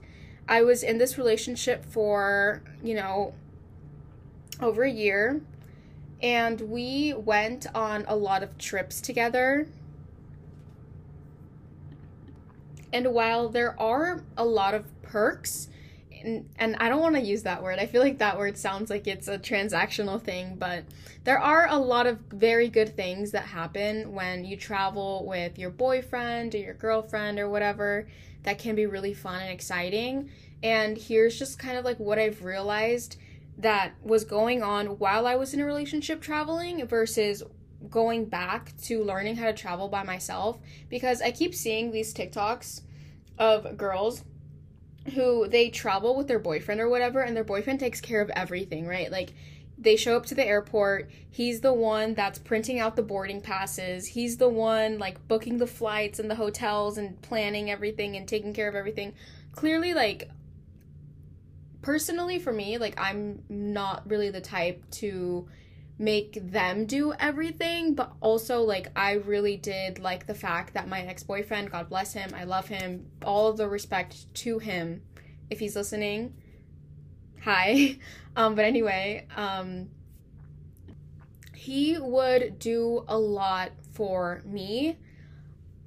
I 0.49 0.62
was 0.62 0.83
in 0.83 0.99
this 0.99 1.19
relationship 1.19 1.85
for 1.85 2.62
you 2.83 2.95
know 2.95 3.35
over 4.61 4.85
a 4.85 4.90
year. 4.90 5.40
And 6.23 6.61
we 6.62 7.12
went 7.12 7.66
on 7.75 8.05
a 8.09 8.16
lot 8.16 8.43
of 8.43 8.57
trips 8.59 9.00
together. 9.00 9.69
And 12.93 13.12
while 13.12 13.49
there 13.49 13.78
are 13.78 14.25
a 14.37 14.45
lot 14.45 14.73
of 14.73 14.87
perks, 15.02 15.69
and, 16.25 16.76
I 16.78 16.88
don't 16.88 17.00
want 17.00 17.14
to 17.16 17.20
use 17.20 17.42
that 17.44 17.62
word. 17.62 17.78
I 17.78 17.87
feel 17.87 18.02
like 18.02 18.18
that 18.18 18.38
word 18.38 18.56
sounds 18.56 18.90
like 18.90 19.06
it's 19.06 19.28
a 19.28 19.38
transactional 19.38 20.20
thing, 20.20 20.56
but 20.56 20.85
there 21.25 21.38
are 21.38 21.66
a 21.68 21.78
lot 21.78 22.06
of 22.06 22.18
very 22.30 22.68
good 22.68 22.96
things 22.96 23.30
that 23.32 23.44
happen 23.44 24.12
when 24.12 24.44
you 24.44 24.56
travel 24.56 25.25
with 25.26 25.58
your 25.58 25.70
boyfriend 25.70 26.54
or 26.54 26.58
your 26.58 26.75
girlfriend 26.75 27.38
or 27.38 27.49
whatever 27.49 28.08
that 28.42 28.58
can 28.58 28.75
be 28.75 28.87
really 28.87 29.14
fun 29.14 29.40
and 29.40 29.50
exciting. 29.50 30.30
And 30.62 30.96
here's 30.96 31.38
just 31.38 31.58
kind 31.58 31.76
of 31.76 31.85
like 31.85 31.99
what 31.99 32.18
I've 32.18 32.44
realized 32.44 33.16
that 33.58 33.92
was 34.02 34.25
going 34.25 34.62
on 34.62 34.99
while 34.99 35.26
I 35.26 35.37
was 35.37 35.54
in 35.54 35.61
a 35.61 35.64
relationship 35.64 36.20
traveling 36.20 36.87
versus 36.87 37.42
going 37.90 38.25
back 38.25 38.73
to 38.82 39.02
learning 39.02 39.37
how 39.37 39.46
to 39.46 39.52
travel 39.52 39.88
by 39.88 40.02
myself 40.02 40.58
because 40.88 41.20
I 41.20 41.30
keep 41.30 41.54
seeing 41.54 41.90
these 41.90 42.12
TikToks 42.12 42.82
of 43.38 43.76
girls 43.76 44.25
who 45.10 45.48
they 45.48 45.70
travel 45.70 46.16
with 46.16 46.28
their 46.28 46.38
boyfriend 46.38 46.80
or 46.80 46.88
whatever 46.88 47.20
and 47.20 47.36
their 47.36 47.44
boyfriend 47.44 47.80
takes 47.80 48.00
care 48.00 48.20
of 48.20 48.30
everything, 48.30 48.86
right? 48.86 49.10
Like 49.10 49.34
they 49.78 49.96
show 49.96 50.16
up 50.16 50.26
to 50.26 50.34
the 50.34 50.44
airport, 50.44 51.10
he's 51.30 51.60
the 51.60 51.72
one 51.72 52.14
that's 52.14 52.38
printing 52.38 52.78
out 52.80 52.96
the 52.96 53.02
boarding 53.02 53.40
passes, 53.40 54.06
he's 54.06 54.38
the 54.38 54.48
one 54.48 54.98
like 54.98 55.26
booking 55.28 55.58
the 55.58 55.66
flights 55.66 56.18
and 56.18 56.30
the 56.30 56.34
hotels 56.34 56.98
and 56.98 57.20
planning 57.22 57.70
everything 57.70 58.16
and 58.16 58.26
taking 58.26 58.54
care 58.54 58.68
of 58.68 58.75
everything. 58.75 59.14
Clearly 59.52 59.94
like 59.94 60.30
personally 61.82 62.38
for 62.38 62.52
me, 62.52 62.78
like 62.78 62.98
I'm 62.98 63.42
not 63.48 64.08
really 64.08 64.30
the 64.30 64.40
type 64.40 64.82
to 64.92 65.48
make 65.98 66.50
them 66.50 66.84
do 66.84 67.14
everything, 67.18 67.94
but 67.94 68.12
also 68.20 68.60
like 68.62 68.88
I 68.94 69.12
really 69.12 69.56
did 69.56 69.98
like 69.98 70.26
the 70.26 70.34
fact 70.34 70.74
that 70.74 70.88
my 70.88 71.00
ex-boyfriend, 71.02 71.70
God 71.70 71.88
bless 71.88 72.12
him, 72.12 72.32
I 72.34 72.44
love 72.44 72.68
him, 72.68 73.06
all 73.24 73.52
the 73.52 73.68
respect 73.68 74.32
to 74.34 74.58
him 74.58 75.02
if 75.48 75.58
he's 75.58 75.76
listening. 75.76 76.34
Hi. 77.42 77.98
Um 78.38 78.54
but 78.54 78.66
anyway, 78.66 79.26
um 79.34 79.88
he 81.54 81.96
would 81.96 82.58
do 82.58 83.02
a 83.08 83.16
lot 83.16 83.72
for 83.94 84.42
me 84.44 84.98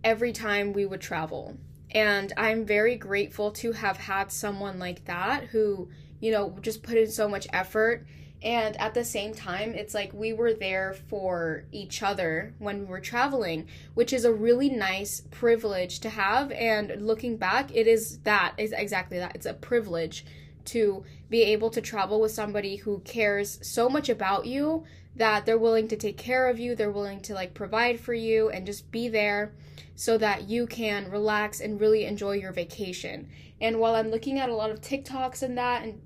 every 0.03 0.31
time 0.31 0.73
we 0.73 0.85
would 0.85 0.99
travel. 0.99 1.57
And 1.91 2.33
I'm 2.37 2.65
very 2.65 2.95
grateful 2.95 3.51
to 3.51 3.71
have 3.71 3.97
had 3.97 4.31
someone 4.31 4.79
like 4.79 5.05
that 5.05 5.45
who, 5.45 5.89
you 6.19 6.31
know, 6.31 6.57
just 6.61 6.83
put 6.83 6.97
in 6.97 7.09
so 7.09 7.27
much 7.27 7.47
effort. 7.53 8.05
And 8.41 8.79
at 8.79 8.93
the 8.93 9.03
same 9.03 9.33
time, 9.33 9.73
it's 9.73 9.93
like 9.93 10.13
we 10.13 10.31
were 10.31 10.53
there 10.53 10.95
for 11.09 11.65
each 11.71 12.01
other 12.01 12.53
when 12.57 12.79
we 12.79 12.85
were 12.85 13.01
traveling, 13.01 13.67
which 13.95 14.13
is 14.13 14.23
a 14.23 14.31
really 14.31 14.69
nice 14.69 15.23
privilege 15.29 15.99
to 15.99 16.09
have. 16.09 16.51
And 16.51 17.05
looking 17.05 17.35
back, 17.35 17.75
it 17.75 17.85
is 17.85 18.19
that, 18.19 18.53
is 18.57 18.71
exactly 18.71 19.17
that. 19.19 19.35
It's 19.35 19.45
a 19.45 19.53
privilege 19.53 20.25
to 20.65 21.03
be 21.29 21.41
able 21.43 21.69
to 21.71 21.81
travel 21.81 22.21
with 22.21 22.31
somebody 22.31 22.77
who 22.77 22.99
cares 22.99 23.59
so 23.61 23.89
much 23.89 24.07
about 24.07 24.45
you 24.45 24.85
that 25.15 25.45
they're 25.45 25.57
willing 25.57 25.87
to 25.89 25.97
take 25.97 26.17
care 26.17 26.47
of 26.47 26.59
you, 26.59 26.75
they're 26.75 26.91
willing 26.91 27.19
to 27.19 27.33
like 27.33 27.53
provide 27.53 27.99
for 27.99 28.13
you 28.13 28.49
and 28.49 28.65
just 28.65 28.89
be 28.91 29.09
there 29.09 29.53
so 29.95 30.17
that 30.17 30.47
you 30.47 30.65
can 30.65 31.11
relax 31.11 31.59
and 31.59 31.81
really 31.81 32.05
enjoy 32.05 32.31
your 32.31 32.53
vacation. 32.53 33.27
And 33.59 33.79
while 33.79 33.95
I'm 33.95 34.11
looking 34.11 34.39
at 34.39 34.47
a 34.47 34.55
lot 34.55 34.69
of 34.69 34.79
TikToks 34.79 35.43
and 35.43 35.57
that 35.57 35.83
and 35.83 36.01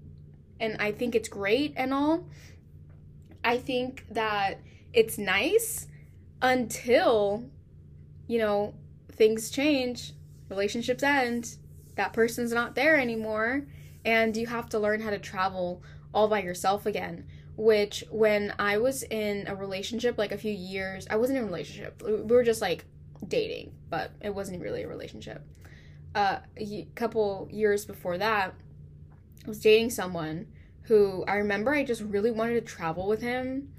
and 0.60 0.78
I 0.80 0.92
think 0.92 1.16
it's 1.16 1.30
great 1.30 1.74
and 1.76 1.94
all, 1.94 2.26
I 3.44 3.58
think 3.58 4.06
that 4.12 4.60
it's 4.94 5.18
nice 5.18 5.88
until 6.42 7.46
you 8.28 8.40
know 8.40 8.74
things 9.12 9.50
change, 9.50 10.14
relationships 10.50 11.04
end, 11.04 11.58
that 11.96 12.14
person's 12.14 12.52
not 12.52 12.76
there 12.76 12.98
anymore 12.98 13.66
and 14.06 14.36
you 14.36 14.48
have 14.48 14.68
to 14.70 14.80
learn 14.80 15.02
how 15.02 15.10
to 15.10 15.20
travel 15.20 15.82
all 16.14 16.28
by 16.28 16.42
yourself 16.42 16.86
again 16.86 17.26
which 17.56 18.04
when 18.10 18.54
I 18.58 18.78
was 18.78 19.04
in 19.04 19.46
a 19.48 19.56
relationship 19.56 20.18
like 20.18 20.32
a 20.32 20.38
few 20.38 20.52
years, 20.52 21.06
I 21.10 21.18
wasn't 21.18 21.38
in 21.38 21.44
a 21.44 21.48
relationship. 21.48 22.02
We 22.04 22.22
were 22.22 22.44
just 22.44 22.62
like 22.62 22.86
dating, 23.28 23.74
but 23.90 24.12
it 24.22 24.34
wasn't 24.34 24.62
really 24.62 24.84
a 24.84 24.88
relationship. 24.88 25.46
Uh, 26.16 26.40
a 26.58 26.88
couple 26.96 27.48
years 27.52 27.86
before 27.86 28.18
that, 28.18 28.56
was 29.46 29.60
dating 29.60 29.90
someone 29.90 30.48
who 30.84 31.24
I 31.28 31.36
remember 31.36 31.74
I 31.74 31.84
just 31.84 32.02
really 32.02 32.32
wanted 32.32 32.56
to 32.56 32.62
travel 32.62 33.08
with 33.08 33.22
him, 33.22 33.70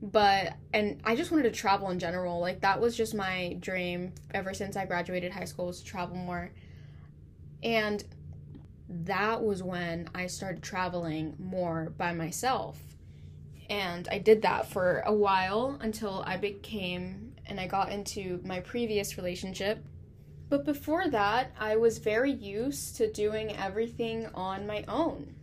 but 0.00 0.54
and 0.72 1.00
I 1.04 1.16
just 1.16 1.30
wanted 1.30 1.44
to 1.44 1.50
travel 1.50 1.90
in 1.90 1.98
general. 1.98 2.40
Like 2.40 2.60
that 2.60 2.80
was 2.80 2.96
just 2.96 3.14
my 3.14 3.56
dream 3.60 4.12
ever 4.32 4.54
since 4.54 4.76
I 4.76 4.86
graduated 4.86 5.32
high 5.32 5.44
school 5.44 5.66
was 5.66 5.80
to 5.80 5.84
travel 5.84 6.16
more. 6.16 6.50
And 7.62 8.04
that 8.88 9.42
was 9.42 9.62
when 9.62 10.08
I 10.14 10.26
started 10.26 10.62
traveling 10.62 11.34
more 11.38 11.92
by 11.96 12.12
myself 12.12 12.78
and 13.70 14.08
I 14.10 14.18
did 14.18 14.42
that 14.42 14.68
for 14.68 15.02
a 15.06 15.12
while 15.12 15.78
until 15.80 16.22
I 16.26 16.36
became 16.36 17.34
and 17.46 17.58
I 17.58 17.66
got 17.66 17.90
into 17.92 18.40
my 18.44 18.60
previous 18.60 19.16
relationship. 19.16 19.84
But 20.54 20.64
before 20.64 21.08
that, 21.08 21.50
I 21.58 21.74
was 21.74 21.98
very 21.98 22.30
used 22.30 22.94
to 22.98 23.10
doing 23.10 23.56
everything 23.56 24.28
on 24.36 24.68
my 24.68 24.84
own. 24.86 25.34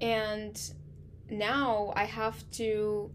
And 0.00 0.58
now 1.28 1.92
I 1.94 2.04
have 2.04 2.50
to 2.52 3.10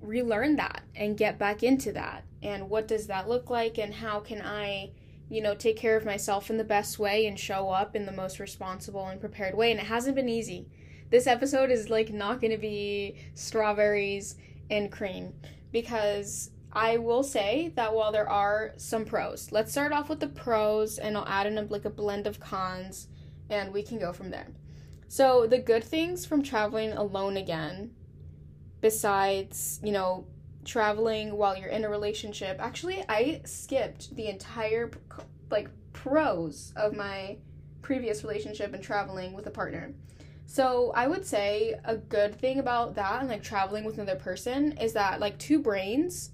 relearn 0.00 0.56
that 0.56 0.82
and 0.96 1.16
get 1.16 1.38
back 1.38 1.62
into 1.62 1.92
that. 1.92 2.24
And 2.42 2.68
what 2.68 2.88
does 2.88 3.06
that 3.06 3.28
look 3.28 3.50
like? 3.50 3.78
And 3.78 3.94
how 3.94 4.18
can 4.18 4.42
I, 4.42 4.90
you 5.28 5.40
know, 5.42 5.54
take 5.54 5.76
care 5.76 5.96
of 5.96 6.04
myself 6.04 6.50
in 6.50 6.56
the 6.56 6.64
best 6.64 6.98
way 6.98 7.26
and 7.28 7.38
show 7.38 7.70
up 7.70 7.94
in 7.94 8.04
the 8.04 8.10
most 8.10 8.40
responsible 8.40 9.06
and 9.06 9.20
prepared 9.20 9.56
way? 9.56 9.70
And 9.70 9.78
it 9.78 9.86
hasn't 9.86 10.16
been 10.16 10.28
easy 10.28 10.66
this 11.10 11.28
episode 11.28 11.70
is 11.70 11.88
like 11.90 12.10
not 12.10 12.40
going 12.40 12.50
to 12.50 12.58
be 12.58 13.16
strawberries 13.34 14.34
and 14.70 14.90
cream 14.90 15.34
because 15.70 16.50
I 16.72 16.96
will 16.96 17.22
say 17.22 17.72
that 17.76 17.94
while 17.94 18.12
there 18.12 18.28
are 18.28 18.72
some 18.78 19.04
pros, 19.04 19.52
let's 19.52 19.72
start 19.72 19.92
off 19.92 20.08
with 20.08 20.20
the 20.20 20.28
pros 20.28 20.98
and 20.98 21.16
I'll 21.16 21.28
add 21.28 21.46
in 21.46 21.58
a, 21.58 21.62
like 21.62 21.84
a 21.84 21.90
blend 21.90 22.26
of 22.26 22.40
cons 22.40 23.08
and 23.50 23.72
we 23.72 23.82
can 23.82 23.98
go 23.98 24.12
from 24.12 24.30
there. 24.30 24.48
So, 25.08 25.46
the 25.46 25.58
good 25.58 25.84
things 25.84 26.24
from 26.24 26.42
traveling 26.42 26.92
alone 26.92 27.36
again, 27.36 27.90
besides, 28.80 29.78
you 29.82 29.92
know, 29.92 30.26
traveling 30.64 31.36
while 31.36 31.54
you're 31.54 31.68
in 31.68 31.84
a 31.84 31.90
relationship, 31.90 32.56
actually, 32.58 33.04
I 33.06 33.42
skipped 33.44 34.16
the 34.16 34.28
entire 34.28 34.90
like 35.50 35.68
pros 35.92 36.72
of 36.76 36.96
my 36.96 37.36
previous 37.82 38.24
relationship 38.24 38.72
and 38.72 38.82
traveling 38.82 39.34
with 39.34 39.46
a 39.46 39.50
partner. 39.50 39.92
So 40.46 40.92
I 40.94 41.06
would 41.06 41.26
say 41.26 41.78
a 41.84 41.96
good 41.96 42.34
thing 42.34 42.58
about 42.58 42.94
that 42.94 43.20
and 43.20 43.28
like 43.28 43.42
traveling 43.42 43.84
with 43.84 43.98
another 43.98 44.18
person 44.18 44.72
is 44.78 44.94
that 44.94 45.20
like 45.20 45.38
two 45.38 45.58
brains 45.58 46.30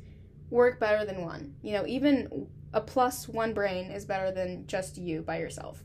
work 0.51 0.81
better 0.81 1.05
than 1.05 1.23
one. 1.23 1.55
You 1.63 1.73
know, 1.73 1.87
even 1.87 2.47
a 2.73 2.81
plus 2.81 3.29
one 3.29 3.55
brain 3.55 3.91
is 3.91 4.05
better 4.05 4.31
than 4.31 4.67
just 4.67 4.99
you 4.99 5.23
by 5.23 5.39
yourself. 5.39 5.83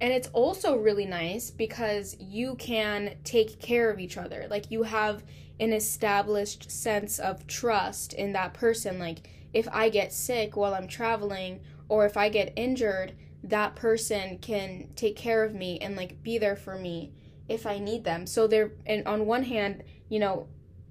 And 0.00 0.12
it's 0.12 0.28
also 0.28 0.76
really 0.76 1.06
nice 1.06 1.50
because 1.50 2.16
you 2.20 2.54
can 2.56 3.16
take 3.24 3.60
care 3.60 3.90
of 3.90 3.98
each 3.98 4.18
other. 4.18 4.46
Like 4.50 4.70
you 4.70 4.82
have 4.82 5.24
an 5.58 5.72
established 5.72 6.70
sense 6.70 7.18
of 7.18 7.46
trust 7.46 8.12
in 8.12 8.32
that 8.34 8.52
person. 8.52 8.98
Like 8.98 9.30
if 9.54 9.66
I 9.72 9.88
get 9.88 10.12
sick 10.12 10.56
while 10.56 10.74
I'm 10.74 10.88
traveling 10.88 11.60
or 11.88 12.04
if 12.04 12.16
I 12.16 12.28
get 12.28 12.52
injured, 12.56 13.14
that 13.42 13.74
person 13.74 14.38
can 14.38 14.88
take 14.96 15.16
care 15.16 15.44
of 15.44 15.54
me 15.54 15.78
and 15.78 15.96
like 15.96 16.22
be 16.22 16.36
there 16.36 16.56
for 16.56 16.76
me 16.76 17.12
if 17.48 17.64
I 17.66 17.78
need 17.78 18.04
them. 18.04 18.26
So 18.26 18.46
they're 18.46 18.72
and 18.84 19.06
on 19.06 19.24
one 19.24 19.44
hand, 19.44 19.82
you 20.10 20.18
know, 20.18 20.48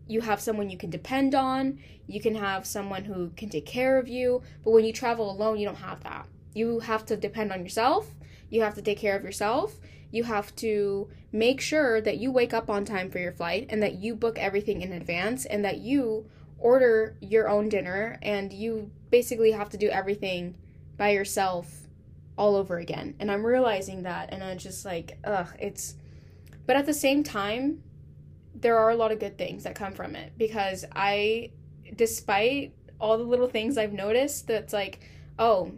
you 0.07 0.21
have 0.21 0.39
someone 0.39 0.69
you 0.69 0.77
can 0.77 0.89
depend 0.89 1.33
on, 1.33 1.79
you 2.07 2.19
can 2.19 2.35
have 2.35 2.65
someone 2.65 3.05
who 3.05 3.31
can 3.35 3.49
take 3.49 3.65
care 3.65 3.97
of 3.97 4.07
you, 4.07 4.41
but 4.63 4.71
when 4.71 4.85
you 4.85 4.93
travel 4.93 5.31
alone, 5.31 5.57
you 5.57 5.65
don't 5.65 5.75
have 5.75 6.03
that. 6.03 6.27
You 6.53 6.79
have 6.79 7.05
to 7.07 7.17
depend 7.17 7.51
on 7.51 7.63
yourself, 7.63 8.13
you 8.49 8.61
have 8.61 8.75
to 8.75 8.81
take 8.81 8.99
care 8.99 9.15
of 9.15 9.23
yourself, 9.23 9.75
you 10.11 10.23
have 10.23 10.55
to 10.57 11.09
make 11.31 11.59
sure 11.59 11.99
that 12.01 12.17
you 12.17 12.31
wake 12.31 12.53
up 12.53 12.69
on 12.69 12.85
time 12.85 13.09
for 13.09 13.19
your 13.19 13.33
flight 13.33 13.67
and 13.69 13.81
that 13.83 13.95
you 13.95 14.15
book 14.15 14.37
everything 14.37 14.81
in 14.81 14.93
advance 14.93 15.45
and 15.45 15.65
that 15.65 15.79
you 15.79 16.25
order 16.59 17.17
your 17.19 17.49
own 17.49 17.67
dinner 17.67 18.17
and 18.21 18.53
you 18.53 18.89
basically 19.09 19.51
have 19.51 19.69
to 19.69 19.77
do 19.77 19.89
everything 19.89 20.55
by 20.97 21.09
yourself 21.09 21.87
all 22.37 22.55
over 22.55 22.77
again. 22.77 23.15
And 23.19 23.31
I'm 23.31 23.45
realizing 23.45 24.03
that 24.03 24.29
and 24.31 24.43
I'm 24.43 24.57
just 24.57 24.85
like, 24.85 25.17
ugh, 25.23 25.49
it's 25.59 25.95
but 26.65 26.75
at 26.75 26.85
the 26.85 26.93
same 26.93 27.23
time, 27.23 27.83
there 28.55 28.77
are 28.77 28.89
a 28.89 28.95
lot 28.95 29.11
of 29.11 29.19
good 29.19 29.37
things 29.37 29.63
that 29.63 29.75
come 29.75 29.93
from 29.93 30.15
it 30.15 30.33
because 30.37 30.85
I 30.93 31.51
despite 31.95 32.73
all 32.99 33.17
the 33.17 33.23
little 33.23 33.47
things 33.47 33.77
I've 33.77 33.93
noticed 33.93 34.47
that's 34.47 34.73
like, 34.73 34.99
oh, 35.37 35.73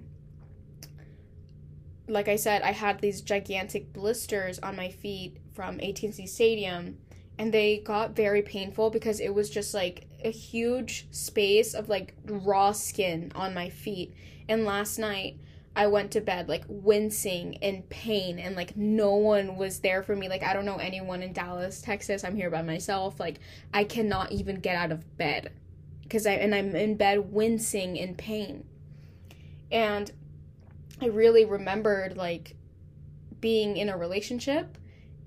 like 2.07 2.27
I 2.27 2.35
said, 2.35 2.61
I 2.61 2.71
had 2.71 3.01
these 3.01 3.21
gigantic 3.21 3.91
blisters 3.91 4.59
on 4.59 4.75
my 4.75 4.89
feet 4.89 5.37
from 5.53 5.79
AT&T 5.81 6.27
Stadium 6.27 6.97
and 7.37 7.53
they 7.53 7.79
got 7.79 8.15
very 8.15 8.41
painful 8.41 8.89
because 8.89 9.19
it 9.19 9.33
was 9.33 9.49
just 9.49 9.73
like 9.73 10.07
a 10.23 10.31
huge 10.31 11.07
space 11.11 11.73
of 11.73 11.89
like 11.89 12.15
raw 12.25 12.71
skin 12.71 13.31
on 13.35 13.53
my 13.53 13.69
feet. 13.69 14.15
And 14.47 14.65
last 14.65 14.97
night 14.97 15.37
I 15.77 15.85
went 15.85 16.09
to 16.13 16.21
bed 16.21 16.49
like 16.49 16.63
wincing 16.67 17.53
in 17.53 17.83
pain 17.83 18.39
and 18.39 18.55
like 18.55 18.75
no 18.75 19.13
one 19.13 19.57
was 19.57 19.79
there 19.81 20.01
for 20.01 20.15
me. 20.15 20.27
Like 20.27 20.41
I 20.41 20.53
don't 20.53 20.65
know 20.65 20.77
anyone 20.77 21.21
in 21.21 21.33
Dallas, 21.33 21.83
Texas. 21.83 22.23
I'm 22.23 22.35
here 22.35 22.49
by 22.49 22.63
myself. 22.63 23.19
Like 23.19 23.39
I 23.71 23.83
cannot 23.83 24.31
even 24.31 24.55
get 24.55 24.75
out 24.75 24.91
of 24.91 25.17
bed 25.17 25.53
because 26.01 26.25
I 26.25 26.31
and 26.31 26.55
I'm 26.55 26.75
in 26.75 26.97
bed 26.97 27.31
wincing 27.31 27.95
in 27.95 28.15
pain. 28.15 28.65
And 29.71 30.11
I 30.99 31.09
really 31.09 31.45
remembered 31.45 32.17
like 32.17 32.55
being 33.39 33.77
in 33.77 33.87
a 33.87 33.97
relationship 33.97 34.79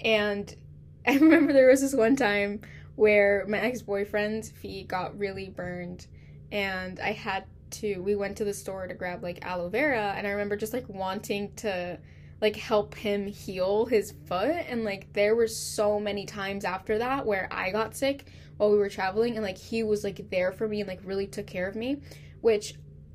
and 0.04 0.52
I 1.06 1.14
remember 1.14 1.52
there 1.52 1.68
was 1.68 1.80
this 1.80 1.94
one 1.94 2.16
time 2.16 2.60
where 2.96 3.46
my 3.46 3.60
ex-boyfriend's 3.60 4.50
feet 4.50 4.88
got 4.88 5.16
really 5.16 5.48
burned 5.48 6.08
and 6.50 6.98
I 6.98 7.12
had 7.12 7.44
to 7.70 7.98
we 7.98 8.14
went 8.14 8.36
to 8.36 8.44
the 8.44 8.54
store 8.54 8.86
to 8.86 8.94
grab 8.94 9.22
like 9.22 9.44
aloe 9.44 9.68
vera 9.68 10.14
and 10.16 10.26
I 10.26 10.30
remember 10.30 10.56
just 10.56 10.72
like 10.72 10.88
wanting 10.88 11.52
to 11.56 11.98
like 12.40 12.56
help 12.56 12.94
him 12.94 13.26
heal 13.26 13.86
his 13.86 14.14
foot 14.26 14.64
and 14.68 14.84
like 14.84 15.12
there 15.12 15.36
were 15.36 15.46
so 15.46 16.00
many 16.00 16.24
times 16.24 16.64
after 16.64 16.98
that 16.98 17.26
where 17.26 17.48
I 17.50 17.70
got 17.70 17.94
sick 17.94 18.26
while 18.56 18.70
we 18.70 18.78
were 18.78 18.88
traveling 18.88 19.36
and 19.36 19.44
like 19.44 19.58
he 19.58 19.82
was 19.82 20.04
like 20.04 20.30
there 20.30 20.52
for 20.52 20.66
me 20.66 20.80
and 20.80 20.88
like 20.88 21.00
really 21.04 21.26
took 21.26 21.46
care 21.46 21.68
of 21.68 21.76
me 21.76 22.00
which 22.40 22.74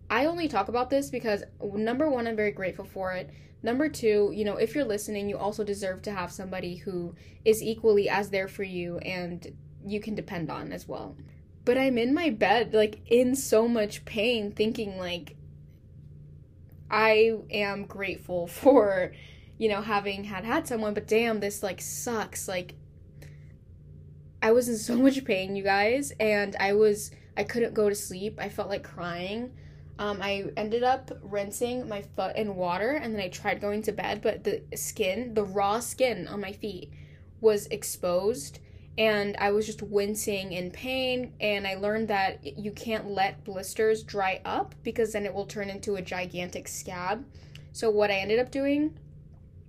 I 0.10 0.26
only 0.26 0.48
talk 0.48 0.68
about 0.68 0.90
this 0.90 1.10
because 1.10 1.44
number 1.62 2.10
1 2.10 2.28
I'm 2.28 2.36
very 2.36 2.52
grateful 2.52 2.86
for 2.86 3.14
it. 3.14 3.32
Number 3.64 3.90
two, 3.90 4.32
you 4.36 4.46
know, 4.46 4.58
if 4.58 4.76
you're 4.76 4.86
listening, 4.86 5.28
you 5.28 5.38
also 5.38 5.64
deserve 5.64 6.04
to 6.04 6.12
have 6.12 6.32
somebody 6.32 6.76
who 6.76 7.16
is 7.44 7.64
equally 7.64 8.08
as 8.08 8.30
there 8.30 8.48
for 8.48 8.62
you 8.62 9.00
and 9.00 9.52
you 9.84 10.00
can 10.00 10.14
depend 10.14 10.52
on 10.52 10.72
as 10.72 10.88
well 10.88 11.16
but 11.66 11.78
I'm 11.78 11.98
in 11.98 12.14
my 12.14 12.30
bed, 12.30 12.74
like 12.74 13.02
in 13.08 13.36
so 13.36 13.68
much 13.68 14.06
pain, 14.06 14.52
thinking, 14.52 14.98
like, 14.98 15.36
I 16.90 17.34
am 17.50 17.86
grateful 17.86 18.48
for, 18.62 19.12
you 19.58 19.68
know, 19.68 19.82
having 19.82 20.24
had 20.24 20.46
had 20.46 20.68
someone, 20.68 20.94
but 20.94 21.08
damn, 21.08 21.40
this 21.40 21.64
like 21.64 21.82
sucks. 21.82 22.48
Like, 22.48 22.76
I 24.42 24.52
was 24.52 24.70
in 24.70 24.78
so 24.78 24.96
much 25.02 25.26
pain, 25.26 25.56
you 25.56 25.64
guys, 25.64 26.14
and 26.20 26.56
I 26.60 26.74
was, 26.74 27.12
I 27.36 27.44
couldn't 27.44 27.74
go 27.74 27.90
to 27.90 27.96
sleep. 27.96 28.38
I 28.40 28.48
felt 28.48 28.70
like 28.70 28.84
crying. 28.84 29.52
Um, 29.98 30.20
I 30.22 30.52
ended 30.58 30.84
up 30.84 31.10
rinsing 31.22 31.88
my 31.88 32.02
foot 32.02 32.36
in 32.36 32.56
water 32.56 32.92
and 32.92 33.14
then 33.14 33.22
I 33.22 33.30
tried 33.30 33.62
going 33.62 33.82
to 33.84 33.94
bed, 33.94 34.22
but 34.22 34.44
the 34.44 34.62
skin, 34.76 35.34
the 35.34 35.46
raw 35.46 35.80
skin 35.80 36.28
on 36.28 36.42
my 36.42 36.52
feet 36.52 36.92
was 37.40 37.66
exposed 37.68 38.60
and 38.98 39.36
I 39.38 39.52
was 39.52 39.66
just 39.66 39.82
wincing 39.82 40.54
in 40.54 40.72
pain. 40.72 41.34
And 41.42 41.68
I 41.68 41.76
learned 41.76 42.08
that 42.08 42.58
you 42.58 42.72
can't 42.72 43.10
let 43.10 43.44
blisters 43.44 44.04
dry 44.04 44.42
up 44.46 44.74
because 44.84 45.14
then 45.14 45.26
it 45.26 45.34
will 45.34 45.46
turn 45.46 45.70
into 45.70 45.96
a 45.96 46.02
gigantic 46.02 46.68
scab. 46.68 47.26
So, 47.74 47.90
what 47.90 48.10
I 48.10 48.16
ended 48.16 48.40
up 48.40 48.52
doing 48.52 48.98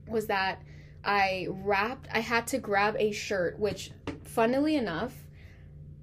was 0.07 0.27
that 0.27 0.63
I 1.05 1.49
wrapped, 1.51 2.09
I 2.13 2.21
had 2.21 2.47
to 2.49 2.59
grab 2.59 2.97
a 2.99 3.11
shirt, 3.11 3.59
which, 3.59 3.91
funnily 4.25 4.77
enough, 4.77 5.13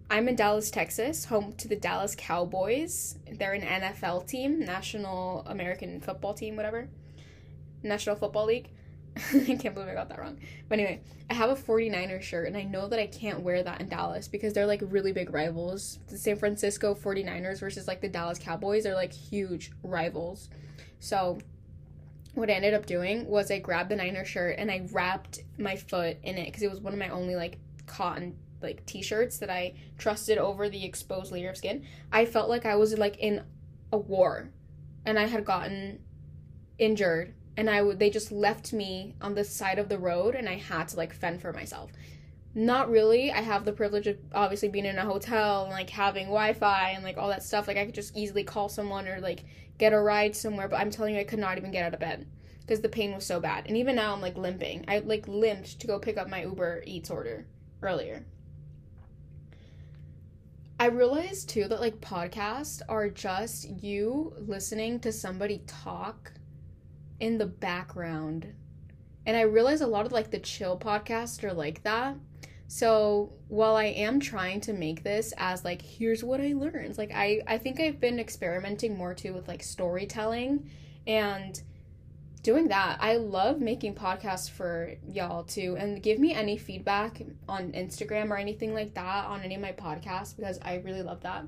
I'm 0.09 0.27
in 0.27 0.35
Dallas, 0.35 0.69
Texas, 0.69 1.25
home 1.25 1.53
to 1.53 1.67
the 1.67 1.75
Dallas 1.75 2.13
Cowboys. 2.15 3.17
They're 3.31 3.53
an 3.53 3.61
NFL 3.61 4.27
team, 4.27 4.59
National 4.59 5.43
American 5.47 6.01
Football 6.01 6.33
Team, 6.33 6.55
whatever, 6.55 6.89
National 7.81 8.15
Football 8.15 8.45
League. 8.47 8.69
I 9.33 9.55
can't 9.55 9.75
believe 9.75 9.89
I 9.89 9.93
got 9.93 10.09
that 10.09 10.19
wrong. 10.19 10.39
But 10.67 10.79
anyway, 10.79 11.01
I 11.29 11.35
have 11.35 11.49
a 11.49 11.55
49er 11.55 12.21
shirt 12.21 12.47
and 12.47 12.57
I 12.57 12.63
know 12.63 12.87
that 12.87 12.99
I 12.99 13.07
can't 13.07 13.41
wear 13.41 13.61
that 13.61 13.79
in 13.79 13.89
Dallas 13.89 14.27
because 14.27 14.53
they're 14.53 14.65
like 14.65 14.81
really 14.83 15.11
big 15.11 15.33
rivals. 15.33 15.99
The 16.07 16.17
San 16.17 16.35
Francisco 16.35 16.95
49ers 16.95 17.59
versus 17.59 17.87
like 17.87 18.01
the 18.01 18.09
Dallas 18.09 18.39
Cowboys 18.39 18.85
are 18.85 18.95
like 18.95 19.13
huge 19.13 19.71
rivals. 19.83 20.49
So 20.99 21.37
what 22.33 22.49
I 22.49 22.53
ended 22.53 22.73
up 22.73 22.85
doing 22.85 23.27
was 23.27 23.51
I 23.51 23.59
grabbed 23.59 23.89
the 23.89 23.95
Niner 23.95 24.25
shirt 24.25 24.55
and 24.57 24.71
I 24.71 24.87
wrapped 24.91 25.41
my 25.57 25.75
foot 25.75 26.17
in 26.23 26.37
it 26.37 26.45
because 26.45 26.63
it 26.63 26.71
was 26.71 26.81
one 26.81 26.93
of 26.93 26.99
my 26.99 27.09
only 27.09 27.35
like 27.35 27.59
cotton 27.85 28.35
like 28.61 28.85
t-shirts 28.85 29.37
that 29.39 29.49
I 29.49 29.73
trusted 29.97 30.37
over 30.37 30.69
the 30.69 30.83
exposed 30.83 31.31
layer 31.31 31.49
of 31.49 31.57
skin. 31.57 31.85
I 32.11 32.25
felt 32.25 32.49
like 32.49 32.65
I 32.65 32.75
was 32.75 32.97
like 32.97 33.17
in 33.19 33.43
a 33.91 33.97
war 33.97 34.49
and 35.05 35.19
I 35.19 35.27
had 35.27 35.45
gotten 35.45 35.99
injured 36.79 37.35
and 37.55 37.69
I 37.69 37.81
would 37.81 37.99
they 37.99 38.09
just 38.09 38.31
left 38.31 38.73
me 38.73 39.15
on 39.21 39.35
the 39.35 39.43
side 39.43 39.79
of 39.79 39.89
the 39.89 39.99
road 39.99 40.35
and 40.35 40.49
I 40.49 40.55
had 40.55 40.87
to 40.89 40.97
like 40.97 41.13
fend 41.13 41.41
for 41.41 41.53
myself. 41.53 41.91
Not 42.55 42.89
really. 42.89 43.31
I 43.31 43.41
have 43.41 43.65
the 43.65 43.73
privilege 43.73 44.05
of 44.05 44.17
obviously 44.33 44.69
being 44.69 44.85
in 44.85 44.99
a 44.99 45.05
hotel 45.05 45.63
and 45.63 45.71
like 45.71 45.89
having 45.89 46.25
Wi-Fi 46.25 46.91
and 46.91 47.03
like 47.03 47.17
all 47.17 47.29
that 47.29 47.43
stuff. 47.43 47.67
Like 47.67 47.77
I 47.77 47.85
could 47.85 47.95
just 47.95 48.15
easily 48.15 48.43
call 48.43 48.69
someone 48.69 49.07
or 49.07 49.19
like 49.19 49.43
get 49.79 49.93
a 49.93 49.99
ride 49.99 50.35
somewhere, 50.35 50.67
but 50.67 50.79
I'm 50.79 50.91
telling 50.91 51.15
you 51.15 51.21
I 51.21 51.25
could 51.25 51.39
not 51.39 51.57
even 51.57 51.71
get 51.71 51.83
out 51.83 51.95
of 51.95 51.99
bed 51.99 52.27
because 52.61 52.81
the 52.81 52.89
pain 52.89 53.13
was 53.13 53.25
so 53.25 53.39
bad. 53.39 53.65
And 53.67 53.75
even 53.75 53.95
now 53.95 54.13
I'm 54.13 54.21
like 54.21 54.37
limping. 54.37 54.85
I 54.87 54.99
like 54.99 55.27
limped 55.27 55.79
to 55.79 55.87
go 55.87 55.97
pick 55.97 56.17
up 56.17 56.29
my 56.29 56.43
Uber 56.43 56.83
Eats 56.85 57.09
order 57.09 57.47
earlier. 57.81 58.25
I 60.79 60.87
realized 60.87 61.49
too 61.49 61.67
that 61.69 61.81
like 61.81 62.01
podcasts 62.01 62.81
are 62.87 63.09
just 63.09 63.69
you 63.81 64.33
listening 64.37 64.99
to 65.01 65.11
somebody 65.11 65.63
talk 65.65 66.33
in 67.19 67.37
the 67.37 67.45
background. 67.45 68.53
And 69.25 69.37
I 69.37 69.41
realize 69.41 69.81
a 69.81 69.87
lot 69.87 70.05
of 70.05 70.11
like 70.11 70.31
the 70.31 70.39
chill 70.39 70.77
podcasts 70.77 71.43
are 71.43 71.53
like 71.53 71.83
that. 71.83 72.15
So 72.67 73.33
while 73.49 73.75
I 73.75 73.85
am 73.85 74.19
trying 74.19 74.61
to 74.61 74.73
make 74.73 75.03
this 75.03 75.33
as 75.37 75.63
like 75.63 75.81
here's 75.81 76.23
what 76.23 76.41
I 76.41 76.53
learned, 76.53 76.97
like 76.97 77.11
I 77.13 77.41
I 77.47 77.57
think 77.57 77.79
I've 77.79 77.99
been 77.99 78.19
experimenting 78.19 78.97
more 78.97 79.13
too 79.13 79.33
with 79.33 79.47
like 79.47 79.63
storytelling 79.63 80.69
and 81.05 81.61
doing 82.41 82.67
that. 82.67 82.97
I 82.99 83.15
love 83.17 83.61
making 83.61 83.95
podcasts 83.95 84.49
for 84.49 84.95
y'all 85.07 85.43
too 85.43 85.77
and 85.79 86.03
give 86.03 86.19
me 86.19 86.33
any 86.33 86.57
feedback 86.57 87.21
on 87.47 87.71
Instagram 87.71 88.31
or 88.31 88.37
anything 88.37 88.73
like 88.73 88.93
that 88.95 89.25
on 89.25 89.41
any 89.41 89.55
of 89.55 89.61
my 89.61 89.71
podcasts 89.71 90.35
because 90.35 90.59
I 90.61 90.75
really 90.77 91.03
love 91.03 91.21
that. 91.21 91.45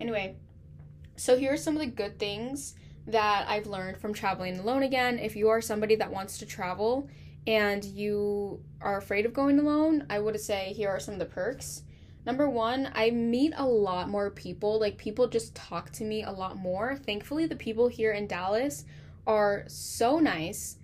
Anyway, 0.00 0.36
so 1.16 1.36
here 1.36 1.52
are 1.52 1.56
some 1.56 1.74
of 1.74 1.80
the 1.80 1.86
good 1.86 2.18
things 2.18 2.74
that 3.06 3.48
I've 3.48 3.66
learned 3.66 3.98
from 3.98 4.14
traveling 4.14 4.58
alone 4.58 4.82
again. 4.82 5.18
If 5.18 5.36
you 5.36 5.48
are 5.48 5.60
somebody 5.60 5.96
that 5.96 6.10
wants 6.10 6.38
to 6.38 6.46
travel 6.46 7.08
and 7.46 7.84
you 7.84 8.62
are 8.80 8.98
afraid 8.98 9.26
of 9.26 9.32
going 9.32 9.58
alone, 9.58 10.06
I 10.10 10.18
would 10.18 10.38
say 10.40 10.72
here 10.74 10.90
are 10.90 11.00
some 11.00 11.14
of 11.14 11.20
the 11.20 11.26
perks. 11.26 11.82
Number 12.26 12.48
one, 12.48 12.90
I 12.94 13.10
meet 13.10 13.54
a 13.56 13.64
lot 13.64 14.10
more 14.10 14.30
people. 14.30 14.78
Like, 14.78 14.98
people 14.98 15.26
just 15.26 15.54
talk 15.54 15.90
to 15.92 16.04
me 16.04 16.22
a 16.22 16.30
lot 16.30 16.56
more. 16.56 16.96
Thankfully, 16.96 17.46
the 17.46 17.56
people 17.56 17.88
here 17.88 18.12
in 18.12 18.26
Dallas 18.26 18.84
are 19.26 19.64
so 19.68 20.18
nice. 20.18 20.76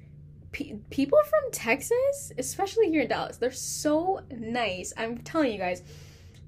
P- 0.53 0.79
people 0.89 1.19
from 1.29 1.53
Texas, 1.53 2.33
especially 2.39 2.89
here 2.89 3.03
in 3.03 3.09
Dallas, 3.09 3.37
they're 3.37 3.53
so 3.53 4.23
nice. 4.31 4.95
I'm 4.97 5.19
telling 5.19 5.53
you 5.53 5.59
guys, 5.59 5.83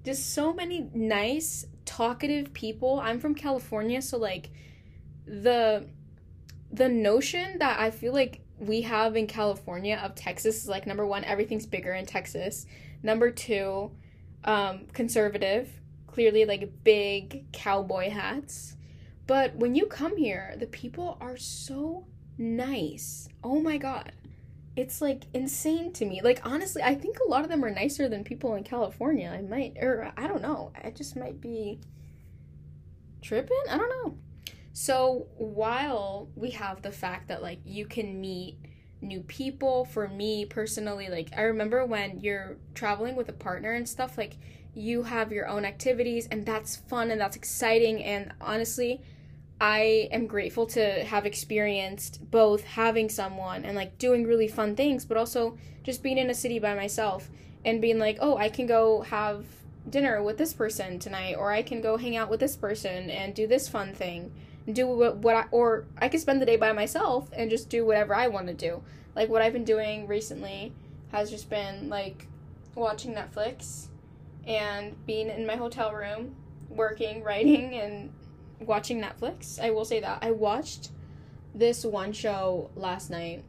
just 0.04 0.33
so 0.33 0.54
many 0.54 0.88
nice, 0.94 1.66
talkative 1.85 2.54
people. 2.54 2.98
I'm 2.98 3.20
from 3.20 3.35
California, 3.35 4.00
so 4.00 4.16
like, 4.16 4.48
the 5.28 5.86
the 6.70 6.88
notion 6.88 7.58
that 7.58 7.78
I 7.78 7.90
feel 7.90 8.12
like 8.12 8.40
we 8.58 8.82
have 8.82 9.16
in 9.16 9.26
California 9.26 10.00
of 10.02 10.14
Texas 10.14 10.62
is 10.62 10.68
like 10.68 10.86
number 10.86 11.06
one, 11.06 11.24
everything's 11.24 11.66
bigger 11.66 11.92
in 11.92 12.06
Texas. 12.06 12.66
Number 13.02 13.30
two, 13.30 13.92
um, 14.44 14.86
conservative, 14.92 15.68
clearly 16.06 16.44
like 16.44 16.84
big 16.84 17.50
cowboy 17.52 18.10
hats. 18.10 18.76
But 19.26 19.54
when 19.56 19.74
you 19.74 19.86
come 19.86 20.16
here, 20.16 20.56
the 20.58 20.66
people 20.66 21.16
are 21.20 21.36
so 21.36 22.06
nice. 22.36 23.28
Oh 23.44 23.60
my 23.60 23.76
god. 23.76 24.12
It's 24.76 25.00
like 25.00 25.24
insane 25.34 25.92
to 25.94 26.04
me. 26.04 26.20
Like 26.22 26.40
honestly, 26.44 26.82
I 26.82 26.94
think 26.94 27.18
a 27.18 27.28
lot 27.28 27.44
of 27.44 27.50
them 27.50 27.64
are 27.64 27.70
nicer 27.70 28.08
than 28.08 28.24
people 28.24 28.54
in 28.54 28.64
California. 28.64 29.28
I 29.28 29.42
might 29.42 29.76
or 29.80 30.12
I 30.16 30.26
don't 30.26 30.42
know. 30.42 30.72
I 30.82 30.90
just 30.90 31.16
might 31.16 31.40
be 31.40 31.80
tripping. 33.22 33.62
I 33.68 33.76
don't 33.76 33.88
know. 33.88 34.18
So 34.80 35.26
while 35.36 36.28
we 36.36 36.50
have 36.50 36.82
the 36.82 36.92
fact 36.92 37.26
that 37.26 37.42
like 37.42 37.58
you 37.64 37.84
can 37.84 38.20
meet 38.20 38.58
new 39.00 39.22
people, 39.22 39.84
for 39.84 40.06
me 40.06 40.44
personally, 40.44 41.08
like 41.08 41.30
I 41.36 41.42
remember 41.42 41.84
when 41.84 42.20
you're 42.20 42.58
traveling 42.76 43.16
with 43.16 43.28
a 43.28 43.32
partner 43.32 43.72
and 43.72 43.88
stuff, 43.88 44.16
like 44.16 44.36
you 44.74 45.02
have 45.02 45.32
your 45.32 45.48
own 45.48 45.64
activities 45.64 46.28
and 46.30 46.46
that's 46.46 46.76
fun 46.76 47.10
and 47.10 47.20
that's 47.20 47.34
exciting. 47.34 48.04
And 48.04 48.32
honestly, 48.40 49.02
I 49.60 50.08
am 50.12 50.28
grateful 50.28 50.64
to 50.66 51.02
have 51.02 51.26
experienced 51.26 52.30
both 52.30 52.62
having 52.62 53.08
someone 53.08 53.64
and 53.64 53.74
like 53.74 53.98
doing 53.98 54.28
really 54.28 54.46
fun 54.46 54.76
things, 54.76 55.04
but 55.04 55.16
also 55.16 55.58
just 55.82 56.04
being 56.04 56.18
in 56.18 56.30
a 56.30 56.34
city 56.34 56.60
by 56.60 56.76
myself 56.76 57.30
and 57.64 57.82
being 57.82 57.98
like, 57.98 58.18
oh, 58.20 58.36
I 58.36 58.48
can 58.48 58.68
go 58.68 59.02
have 59.02 59.44
dinner 59.90 60.22
with 60.22 60.38
this 60.38 60.52
person 60.52 61.00
tonight, 61.00 61.34
or 61.34 61.50
I 61.50 61.62
can 61.62 61.80
go 61.80 61.96
hang 61.96 62.14
out 62.14 62.30
with 62.30 62.38
this 62.38 62.56
person 62.56 63.10
and 63.10 63.34
do 63.34 63.48
this 63.48 63.68
fun 63.68 63.92
thing 63.92 64.30
do 64.74 64.87
what, 64.87 65.16
what 65.16 65.37
I 65.37 65.44
or 65.50 65.87
I 65.98 66.09
could 66.09 66.20
spend 66.20 66.40
the 66.40 66.46
day 66.46 66.57
by 66.57 66.72
myself 66.72 67.28
and 67.33 67.50
just 67.50 67.68
do 67.68 67.87
whatever 67.87 68.14
I 68.14 68.28
want 68.28 68.46
to 68.48 68.54
do. 68.54 68.83
Like 69.14 69.28
what 69.28 69.42
I've 69.42 69.52
been 69.52 69.64
doing 69.64 70.07
recently 70.07 70.72
has 71.12 71.31
just 71.31 71.48
been 71.48 71.88
like 71.88 72.26
watching 72.74 73.14
Netflix 73.14 73.88
and 74.46 74.94
being 75.07 75.28
in 75.28 75.46
my 75.46 75.57
hotel 75.57 75.92
room, 75.92 76.37
working, 76.68 77.22
writing 77.24 77.74
and 77.74 78.12
watching 78.61 79.00
Netflix. 79.00 79.59
I 79.61 79.70
will 79.70 79.85
say 79.85 80.00
that. 80.00 80.18
I 80.22 80.31
watched 80.31 80.90
this 81.54 81.85
one 81.85 82.12
show 82.12 82.70
last 82.76 83.11
night 83.11 83.44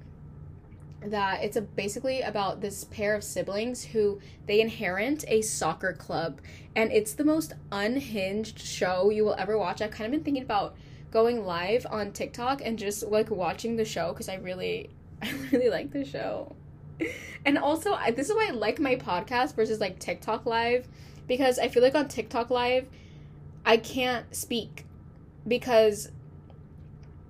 that 1.01 1.43
it's 1.43 1.55
a 1.55 1.61
basically 1.61 2.21
about 2.21 2.59
this 2.59 2.83
pair 2.85 3.15
of 3.15 3.23
siblings 3.23 3.85
who 3.85 4.19
they 4.47 4.59
inherit 4.59 5.23
a 5.29 5.41
soccer 5.41 5.93
club 5.93 6.41
and 6.75 6.91
it's 6.91 7.13
the 7.13 7.23
most 7.23 7.53
unhinged 7.71 8.59
show 8.59 9.09
you 9.09 9.23
will 9.23 9.35
ever 9.37 9.57
watch. 9.57 9.81
I've 9.81 9.91
kind 9.91 10.07
of 10.07 10.11
been 10.11 10.23
thinking 10.23 10.43
about 10.43 10.75
going 11.11 11.45
live 11.45 11.85
on 11.89 12.11
TikTok 12.11 12.61
and 12.63 12.77
just 12.77 13.03
like 13.03 13.29
watching 13.31 13.75
the 13.75 13.85
show 13.85 14.11
because 14.13 14.29
I 14.29 14.35
really 14.35 14.89
I 15.21 15.31
really 15.51 15.69
like 15.69 15.91
the 15.91 16.05
show. 16.05 16.55
And 17.45 17.57
also, 17.57 17.93
I, 17.93 18.11
this 18.11 18.29
is 18.29 18.35
why 18.35 18.47
I 18.49 18.51
like 18.51 18.77
my 18.79 18.95
podcast 18.95 19.55
versus 19.55 19.79
like 19.79 19.99
TikTok 19.99 20.45
live 20.45 20.85
because 21.29 21.59
I 21.59 21.69
feel 21.69 21.81
like 21.81 21.95
on 21.95 22.09
TikTok 22.09 22.49
live 22.49 22.89
I 23.65 23.77
can't 23.77 24.35
speak 24.35 24.85
because 25.47 26.11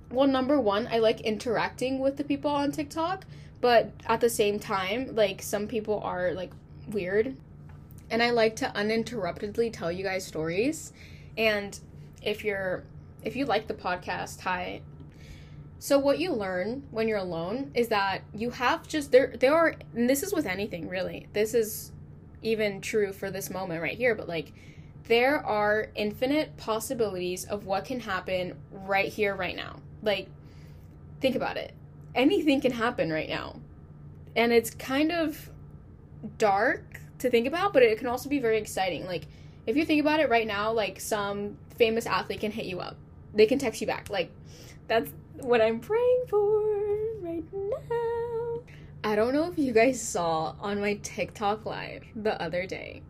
well 0.09 0.27
number 0.27 0.59
1 0.59 0.87
I 0.91 0.97
like 0.97 1.21
interacting 1.21 1.99
with 1.99 2.17
the 2.17 2.23
people 2.23 2.49
on 2.49 2.71
TikTok 2.71 3.25
but 3.61 3.91
at 4.07 4.21
the 4.21 4.29
same 4.29 4.57
time 4.57 5.15
like 5.15 5.41
some 5.41 5.67
people 5.67 5.99
are 5.99 6.31
like 6.33 6.51
weird 6.89 7.35
and 8.09 8.23
I 8.23 8.31
like 8.31 8.55
to 8.57 8.75
uninterruptedly 8.75 9.71
tell 9.71 9.91
you 9.91 10.03
guys 10.03 10.25
stories 10.25 10.93
and 11.37 11.77
if 12.21 12.43
you're 12.43 12.83
if 13.23 13.35
you 13.35 13.45
like 13.45 13.67
the 13.67 13.73
podcast 13.73 14.41
hi. 14.41 14.81
So 15.81 15.97
what 15.97 16.19
you 16.19 16.33
learn 16.33 16.83
when 16.91 17.07
you're 17.07 17.17
alone 17.17 17.71
is 17.73 17.87
that 17.87 18.21
you 18.33 18.49
have 18.51 18.87
just 18.87 19.11
there 19.11 19.33
there 19.39 19.55
are 19.55 19.75
and 19.95 20.09
this 20.09 20.23
is 20.23 20.33
with 20.33 20.45
anything 20.45 20.89
really. 20.89 21.27
This 21.33 21.53
is 21.53 21.91
even 22.41 22.81
true 22.81 23.11
for 23.11 23.29
this 23.29 23.49
moment 23.49 23.81
right 23.81 23.97
here 23.97 24.15
but 24.15 24.27
like 24.27 24.53
there 25.05 25.45
are 25.45 25.87
infinite 25.95 26.55
possibilities 26.57 27.43
of 27.45 27.65
what 27.65 27.85
can 27.85 27.99
happen 27.99 28.55
right 28.71 29.11
here 29.11 29.35
right 29.35 29.55
now. 29.55 29.79
Like 30.01 30.29
think 31.21 31.35
about 31.35 31.57
it. 31.57 31.73
Anything 32.15 32.61
can 32.61 32.71
happen 32.71 33.11
right 33.11 33.29
now. 33.29 33.59
And 34.35 34.51
it's 34.51 34.69
kind 34.71 35.11
of 35.11 35.49
dark 36.37 36.99
to 37.19 37.29
think 37.29 37.47
about, 37.47 37.73
but 37.73 37.83
it 37.83 37.97
can 37.97 38.07
also 38.07 38.29
be 38.29 38.39
very 38.39 38.57
exciting. 38.57 39.05
Like, 39.05 39.27
if 39.65 39.75
you 39.75 39.85
think 39.85 40.01
about 40.01 40.19
it 40.19 40.29
right 40.29 40.47
now, 40.47 40.71
like 40.71 40.99
some 40.99 41.57
famous 41.77 42.05
athlete 42.05 42.39
can 42.39 42.51
hit 42.51 42.65
you 42.65 42.79
up, 42.79 42.97
they 43.33 43.45
can 43.45 43.59
text 43.59 43.81
you 43.81 43.87
back. 43.87 44.09
Like, 44.09 44.31
that's 44.87 45.11
what 45.37 45.61
I'm 45.61 45.79
praying 45.79 46.23
for 46.27 46.61
right 47.21 47.43
now. 47.53 48.61
I 49.03 49.15
don't 49.15 49.33
know 49.33 49.49
if 49.49 49.57
you 49.57 49.71
guys 49.71 50.01
saw 50.01 50.55
on 50.59 50.81
my 50.81 50.95
TikTok 51.03 51.65
live 51.65 52.03
the 52.15 52.41
other 52.41 52.65
day, 52.65 53.01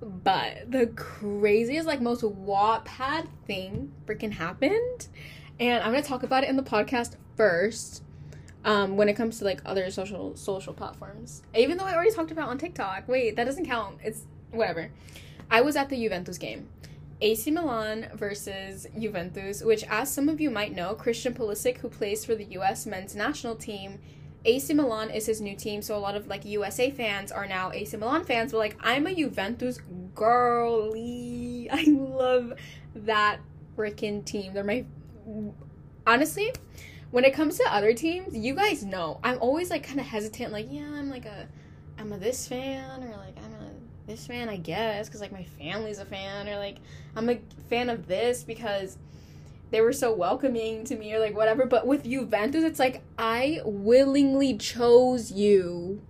but 0.00 0.70
the 0.70 0.86
craziest, 0.88 1.86
like, 1.86 2.00
most 2.00 2.22
Wattpad 2.22 3.28
thing 3.46 3.92
freaking 4.06 4.32
happened. 4.32 5.08
And 5.58 5.82
I'm 5.82 5.90
gonna 5.90 6.02
talk 6.02 6.22
about 6.22 6.44
it 6.44 6.50
in 6.50 6.56
the 6.56 6.62
podcast 6.62 7.16
first 7.36 8.02
um, 8.66 8.96
when 8.96 9.08
it 9.08 9.14
comes 9.14 9.38
to 9.38 9.44
like 9.44 9.62
other 9.64 9.90
social 9.90 10.36
social 10.36 10.74
platforms. 10.74 11.42
Even 11.54 11.78
though 11.78 11.84
I 11.84 11.94
already 11.94 12.10
talked 12.10 12.30
about 12.30 12.48
on 12.48 12.58
TikTok. 12.58 13.08
Wait, 13.08 13.36
that 13.36 13.44
doesn't 13.44 13.64
count. 13.64 13.98
It's 14.02 14.22
whatever. 14.50 14.90
I 15.50 15.60
was 15.62 15.76
at 15.76 15.88
the 15.88 15.96
Juventus 15.96 16.36
game. 16.36 16.68
AC 17.20 17.50
Milan 17.50 18.08
versus 18.14 18.86
Juventus, 18.98 19.62
which, 19.62 19.84
as 19.84 20.12
some 20.12 20.28
of 20.28 20.40
you 20.40 20.50
might 20.50 20.74
know, 20.74 20.94
Christian 20.94 21.34
Pulisic, 21.34 21.78
who 21.78 21.88
plays 21.88 22.24
for 22.24 22.34
the 22.34 22.44
U.S. 22.44 22.86
men's 22.86 23.14
national 23.14 23.56
team, 23.56 23.98
AC 24.44 24.72
Milan 24.74 25.10
is 25.10 25.26
his 25.26 25.40
new 25.40 25.56
team. 25.56 25.82
So 25.82 25.96
a 25.96 25.98
lot 25.98 26.14
of 26.14 26.26
like 26.26 26.44
USA 26.44 26.90
fans 26.90 27.32
are 27.32 27.46
now 27.46 27.72
AC 27.72 27.96
Milan 27.96 28.24
fans. 28.24 28.52
But 28.52 28.58
like, 28.58 28.76
I'm 28.80 29.06
a 29.06 29.14
Juventus 29.14 29.80
girly. 30.14 31.68
I 31.72 31.84
love 31.88 32.52
that 32.94 33.40
freaking 33.76 34.24
team. 34.24 34.52
They're 34.52 34.64
my 34.64 34.84
honestly 36.06 36.52
when 37.10 37.24
it 37.24 37.34
comes 37.34 37.56
to 37.58 37.64
other 37.72 37.92
teams, 37.92 38.36
you 38.36 38.54
guys 38.54 38.84
know 38.84 39.20
I'm 39.22 39.38
always 39.40 39.70
like 39.70 39.82
kind 39.82 40.00
of 40.00 40.06
hesitant. 40.06 40.52
Like, 40.52 40.66
yeah, 40.70 40.84
I'm 40.84 41.08
like 41.08 41.24
a, 41.24 41.48
I'm 41.98 42.12
a 42.12 42.18
this 42.18 42.46
fan 42.48 43.02
or 43.02 43.16
like 43.16 43.36
this 44.06 44.26
fan, 44.26 44.48
I 44.48 44.56
guess, 44.56 45.08
because 45.08 45.20
like 45.20 45.32
my 45.32 45.44
family's 45.44 45.98
a 45.98 46.04
fan 46.04 46.48
or 46.48 46.58
like 46.58 46.78
I'm 47.14 47.28
a 47.28 47.38
fan 47.68 47.90
of 47.90 48.06
this 48.06 48.44
because 48.44 48.98
they 49.70 49.80
were 49.80 49.92
so 49.92 50.14
welcoming 50.14 50.84
to 50.84 50.96
me 50.96 51.12
or 51.14 51.18
like 51.18 51.36
whatever. 51.36 51.66
But 51.66 51.86
with 51.86 52.04
Juventus, 52.04 52.64
it's 52.64 52.78
like 52.78 53.02
I 53.18 53.60
willingly 53.64 54.56
chose 54.56 55.32
you. 55.32 56.02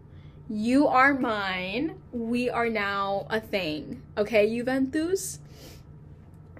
You 0.48 0.87
are 0.87 1.14
mine. 1.14 2.00
We 2.12 2.48
are 2.50 2.68
now 2.68 3.26
a 3.30 3.40
thing. 3.40 4.02
Okay, 4.16 4.54
Juventus? 4.54 5.40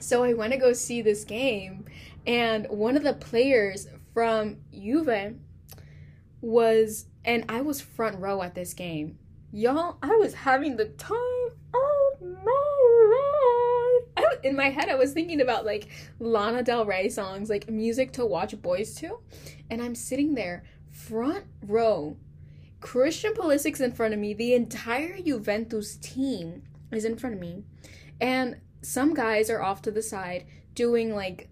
So 0.01 0.25
I 0.25 0.35
went 0.35 0.53
to 0.53 0.59
go 0.59 0.73
see 0.73 1.03
this 1.03 1.25
game, 1.25 1.85
and 2.27 2.67
one 2.69 2.97
of 2.97 3.03
the 3.03 3.15
players 3.15 3.87
from 4.13 4.57
Juve 4.73 5.37
was, 6.41 7.07
and 7.25 7.45
I 7.49 7.61
was 7.61 7.81
front 7.81 8.19
row 8.19 8.43
at 8.43 8.55
this 8.55 8.75
game. 8.75 9.19
Y'all, 9.53 9.97
I 10.03 10.17
was 10.17 10.35
having 10.35 10.77
the 10.77 10.87
time 10.87 11.17
of 11.73 12.21
my 12.21 13.07
life. 13.13 14.09
I, 14.17 14.25
in 14.43 14.57
my 14.57 14.71
head, 14.71 14.89
I 14.89 14.97
was 14.97 15.13
thinking 15.13 15.41
about 15.41 15.65
like 15.65 15.89
Lana 16.19 16.63
Del 16.63 16.85
Rey 16.85 17.09
songs, 17.09 17.49
like 17.49 17.71
music 17.71 18.13
to 18.15 18.27
watch 18.27 18.61
boys 18.61 18.95
to. 18.97 19.21
And 19.71 19.81
I'm 19.81 19.95
sitting 19.95 20.35
there, 20.35 20.65
front 20.91 21.45
row. 21.63 22.17
Christian 22.81 23.35
Pulisic's 23.35 23.81
in 23.81 23.93
front 23.93 24.15
of 24.15 24.21
me. 24.21 24.35
The 24.35 24.55
entire 24.55 25.21
Juventus 25.21 25.97
team 25.97 26.65
is 26.91 27.05
in 27.05 27.17
front 27.17 27.35
of 27.35 27.41
me. 27.41 27.65
And 28.21 28.57
some 28.83 29.15
guys 29.15 29.49
are 29.49 29.63
off 29.63 29.81
to 29.83 29.91
the 29.91 30.03
side 30.03 30.47
doing 30.75 31.15
like 31.15 31.49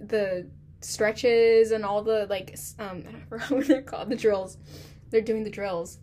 the 0.00 0.48
stretches 0.80 1.70
and 1.70 1.84
all 1.84 2.02
the 2.02 2.26
like 2.30 2.56
um 2.78 3.04
I 3.06 3.12
don't 3.12 3.30
remember 3.30 3.56
what 3.56 3.66
they're 3.66 3.82
called 3.82 4.10
the 4.10 4.16
drills. 4.16 4.58
They're 5.10 5.20
doing 5.20 5.44
the 5.44 5.50
drills 5.50 5.98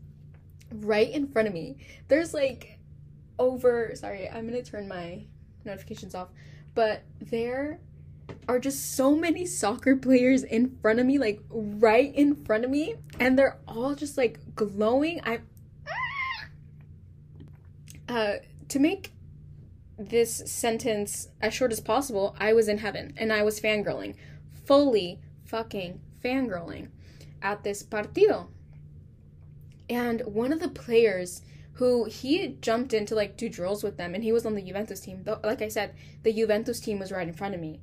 right 0.72 1.10
in 1.10 1.28
front 1.28 1.48
of 1.48 1.54
me. 1.54 1.78
There's 2.08 2.34
like 2.34 2.80
over 3.38 3.92
sorry, 3.96 4.30
I'm 4.30 4.48
gonna 4.48 4.64
turn 4.64 4.88
my 4.88 5.26
notifications 5.66 6.16
off. 6.16 6.30
But 6.76 7.04
there 7.20 7.80
are 8.48 8.60
just 8.60 8.96
so 8.96 9.16
many 9.16 9.46
soccer 9.46 9.96
players 9.96 10.44
in 10.44 10.78
front 10.82 11.00
of 11.00 11.06
me, 11.06 11.18
like 11.18 11.42
right 11.50 12.14
in 12.14 12.36
front 12.36 12.64
of 12.64 12.70
me, 12.70 12.96
and 13.20 13.38
they're 13.38 13.58
all 13.68 13.96
just 13.96 14.18
like 14.18 14.40
glowing. 14.56 15.22
I 15.24 15.40
uh 18.08 18.36
to 18.68 18.80
make 18.80 19.14
this 19.98 20.44
sentence 20.46 21.28
as 21.42 21.54
short 21.54 21.72
as 21.72 21.82
possible, 21.82 22.36
I 22.40 22.54
was 22.54 22.68
in 22.68 22.78
heaven 22.78 23.14
and 23.18 23.34
I 23.34 23.44
was 23.44 23.60
fangirling 23.60 24.16
fully 24.70 25.20
fucking 25.46 26.00
fangirling 26.24 26.90
at 27.42 27.64
this 27.64 27.82
partido. 27.82 28.50
And 29.90 30.22
one 30.22 30.54
of 30.54 30.60
the 30.60 30.70
players 30.70 31.42
who 31.74 32.06
he 32.06 32.58
jumped 32.62 32.94
in 32.94 33.06
to 33.06 33.16
like 33.16 33.38
do 33.38 33.50
drills 33.50 33.84
with 33.84 33.98
them 33.98 34.14
and 34.14 34.24
he 34.24 34.32
was 34.32 34.46
on 34.46 34.54
the 34.54 34.62
Juventus 34.62 35.00
team. 35.00 35.24
Though 35.24 35.40
like 35.44 35.62
I 35.62 35.70
said, 35.70 35.96
the 36.24 36.34
Juventus 36.34 36.80
team 36.80 37.00
was 37.00 37.12
right 37.12 37.28
in 37.28 37.34
front 37.34 37.56
of 37.56 37.62
me 37.62 37.80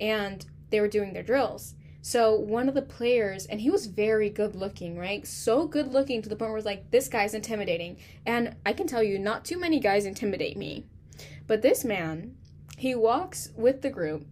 and 0.00 0.46
they 0.70 0.80
were 0.80 0.88
doing 0.88 1.12
their 1.12 1.22
drills. 1.22 1.74
So 2.04 2.34
one 2.34 2.68
of 2.68 2.74
the 2.74 2.82
players, 2.82 3.46
and 3.46 3.60
he 3.60 3.70
was 3.70 3.86
very 3.86 4.28
good 4.28 4.56
looking, 4.56 4.98
right? 4.98 5.24
So 5.24 5.68
good 5.68 5.92
looking 5.92 6.20
to 6.20 6.28
the 6.28 6.34
point 6.34 6.50
where 6.50 6.58
it's 6.58 6.66
like, 6.66 6.90
this 6.90 7.08
guy's 7.08 7.32
intimidating. 7.32 7.96
And 8.26 8.56
I 8.66 8.72
can 8.72 8.88
tell 8.88 9.04
you, 9.04 9.20
not 9.20 9.44
too 9.44 9.56
many 9.56 9.78
guys 9.78 10.04
intimidate 10.04 10.56
me. 10.56 10.84
But 11.46 11.62
this 11.62 11.84
man, 11.84 12.34
he 12.76 12.96
walks 12.96 13.50
with 13.54 13.82
the 13.82 13.90
group 13.90 14.26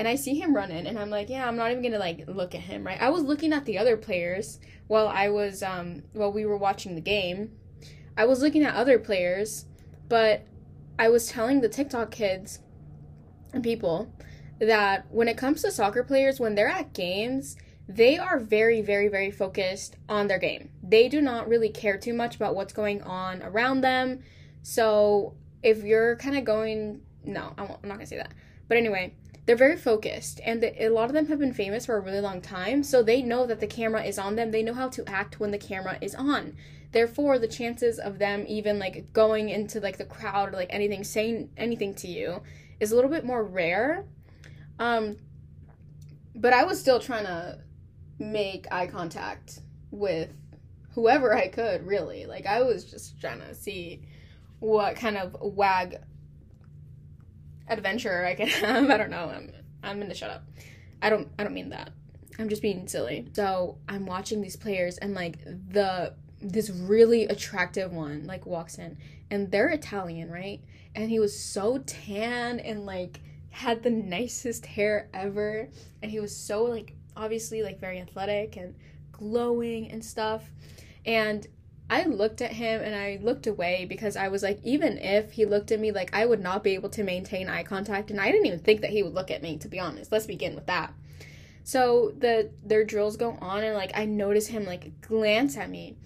and 0.00 0.08
I 0.08 0.14
see 0.14 0.40
him 0.40 0.56
running 0.56 0.86
and 0.86 0.98
I'm 0.98 1.10
like, 1.10 1.28
yeah, 1.28 1.46
I'm 1.46 1.56
not 1.56 1.70
even 1.70 1.82
gonna 1.82 1.98
like 1.98 2.24
look 2.26 2.54
at 2.54 2.62
him, 2.62 2.86
right? 2.86 2.98
I 2.98 3.10
was 3.10 3.22
looking 3.22 3.52
at 3.52 3.66
the 3.66 3.76
other 3.76 3.98
players 3.98 4.58
while 4.86 5.06
I 5.06 5.28
was 5.28 5.62
um 5.62 6.04
while 6.14 6.32
we 6.32 6.46
were 6.46 6.56
watching 6.56 6.94
the 6.94 7.02
game. 7.02 7.50
I 8.16 8.24
was 8.24 8.40
looking 8.40 8.62
at 8.62 8.74
other 8.74 8.98
players, 8.98 9.66
but 10.08 10.46
I 10.98 11.10
was 11.10 11.28
telling 11.28 11.60
the 11.60 11.68
TikTok 11.68 12.10
kids 12.12 12.60
and 13.52 13.62
people 13.62 14.10
that 14.58 15.04
when 15.10 15.28
it 15.28 15.36
comes 15.36 15.60
to 15.62 15.70
soccer 15.70 16.02
players, 16.02 16.40
when 16.40 16.54
they're 16.54 16.66
at 16.66 16.94
games, 16.94 17.58
they 17.86 18.16
are 18.16 18.40
very, 18.40 18.80
very, 18.80 19.08
very 19.08 19.30
focused 19.30 19.96
on 20.08 20.28
their 20.28 20.38
game. 20.38 20.70
They 20.82 21.10
do 21.10 21.20
not 21.20 21.46
really 21.46 21.68
care 21.68 21.98
too 21.98 22.14
much 22.14 22.36
about 22.36 22.54
what's 22.54 22.72
going 22.72 23.02
on 23.02 23.42
around 23.42 23.82
them. 23.82 24.20
So 24.62 25.34
if 25.62 25.84
you're 25.84 26.16
kind 26.16 26.38
of 26.38 26.44
going, 26.44 27.02
no, 27.22 27.52
I'm 27.58 27.68
not 27.68 27.82
gonna 27.82 28.06
say 28.06 28.16
that. 28.16 28.32
But 28.66 28.78
anyway, 28.78 29.14
they're 29.46 29.56
very 29.56 29.76
focused 29.76 30.40
and 30.44 30.62
the, 30.62 30.84
a 30.84 30.88
lot 30.90 31.06
of 31.06 31.12
them 31.12 31.26
have 31.26 31.38
been 31.38 31.52
famous 31.52 31.86
for 31.86 31.96
a 31.96 32.00
really 32.00 32.20
long 32.20 32.40
time 32.40 32.82
so 32.82 33.02
they 33.02 33.22
know 33.22 33.46
that 33.46 33.60
the 33.60 33.66
camera 33.66 34.02
is 34.04 34.18
on 34.18 34.36
them. 34.36 34.50
They 34.50 34.62
know 34.62 34.74
how 34.74 34.88
to 34.90 35.08
act 35.08 35.40
when 35.40 35.50
the 35.50 35.58
camera 35.58 35.98
is 36.00 36.14
on. 36.14 36.56
Therefore 36.92 37.38
the 37.38 37.48
chances 37.48 37.98
of 37.98 38.18
them 38.18 38.44
even 38.48 38.78
like 38.78 39.12
going 39.12 39.48
into 39.48 39.80
like 39.80 39.98
the 39.98 40.04
crowd 40.04 40.50
or 40.50 40.56
like 40.56 40.70
anything 40.70 41.04
saying 41.04 41.50
anything 41.56 41.94
to 41.96 42.08
you 42.08 42.42
is 42.78 42.92
a 42.92 42.94
little 42.94 43.10
bit 43.10 43.24
more 43.24 43.44
rare. 43.44 44.04
Um 44.78 45.16
but 46.34 46.52
I 46.52 46.64
was 46.64 46.80
still 46.80 47.00
trying 47.00 47.24
to 47.24 47.58
make 48.18 48.66
eye 48.70 48.86
contact 48.86 49.60
with 49.90 50.30
whoever 50.94 51.34
I 51.34 51.48
could, 51.48 51.86
really. 51.86 52.26
Like, 52.26 52.46
I 52.46 52.62
was 52.62 52.84
just 52.84 53.20
trying 53.20 53.40
to 53.40 53.54
see 53.54 54.02
what 54.58 54.96
kind 54.96 55.16
of 55.16 55.36
wag 55.40 55.96
adventure 57.70 58.24
I 58.24 58.34
could 58.34 58.48
have. 58.48 58.90
I 58.90 58.96
don't 58.96 59.10
know. 59.10 59.30
I'm, 59.34 59.52
I'm 59.82 60.00
gonna 60.00 60.14
shut 60.14 60.30
up. 60.30 60.44
I 61.00 61.08
don't, 61.08 61.28
I 61.38 61.44
don't 61.44 61.54
mean 61.54 61.70
that. 61.70 61.92
I'm 62.38 62.48
just 62.48 62.62
being 62.62 62.86
silly. 62.88 63.28
So 63.34 63.78
I'm 63.88 64.06
watching 64.06 64.40
these 64.40 64.56
players 64.56 64.98
and 64.98 65.14
like 65.14 65.38
the 65.44 66.14
this 66.42 66.70
really 66.70 67.24
attractive 67.24 67.92
one 67.92 68.26
like 68.26 68.46
walks 68.46 68.78
in 68.78 68.96
and 69.30 69.50
they're 69.50 69.68
Italian, 69.68 70.30
right? 70.30 70.60
And 70.94 71.10
he 71.10 71.20
was 71.20 71.38
so 71.38 71.78
tan 71.78 72.60
and 72.60 72.86
like 72.86 73.20
had 73.50 73.82
the 73.82 73.90
nicest 73.90 74.64
hair 74.64 75.08
ever 75.12 75.68
and 76.02 76.10
he 76.10 76.18
was 76.18 76.34
so 76.34 76.64
like 76.64 76.94
obviously 77.16 77.62
like 77.62 77.78
very 77.78 78.00
athletic 78.00 78.56
and 78.56 78.74
glowing 79.12 79.90
and 79.90 80.04
stuff. 80.04 80.50
And 81.04 81.46
I 81.90 82.04
looked 82.04 82.40
at 82.40 82.52
him 82.52 82.80
and 82.82 82.94
I 82.94 83.18
looked 83.20 83.48
away 83.48 83.84
because 83.84 84.16
I 84.16 84.28
was 84.28 84.44
like, 84.44 84.60
even 84.62 84.96
if 84.98 85.32
he 85.32 85.44
looked 85.44 85.72
at 85.72 85.80
me, 85.80 85.90
like 85.90 86.14
I 86.14 86.24
would 86.24 86.40
not 86.40 86.62
be 86.62 86.74
able 86.74 86.88
to 86.90 87.02
maintain 87.02 87.48
eye 87.48 87.64
contact. 87.64 88.12
And 88.12 88.20
I 88.20 88.30
didn't 88.30 88.46
even 88.46 88.60
think 88.60 88.80
that 88.82 88.90
he 88.90 89.02
would 89.02 89.12
look 89.12 89.30
at 89.30 89.42
me, 89.42 89.58
to 89.58 89.68
be 89.68 89.80
honest. 89.80 90.12
Let's 90.12 90.26
begin 90.26 90.54
with 90.54 90.66
that. 90.66 90.94
So 91.64 92.14
the 92.16 92.50
their 92.64 92.84
drills 92.84 93.16
go 93.16 93.36
on 93.40 93.64
and 93.64 93.74
like 93.74 93.90
I 93.94 94.04
notice 94.04 94.46
him 94.46 94.64
like 94.64 95.00
glance 95.00 95.56
at 95.56 95.68
me. 95.68 95.96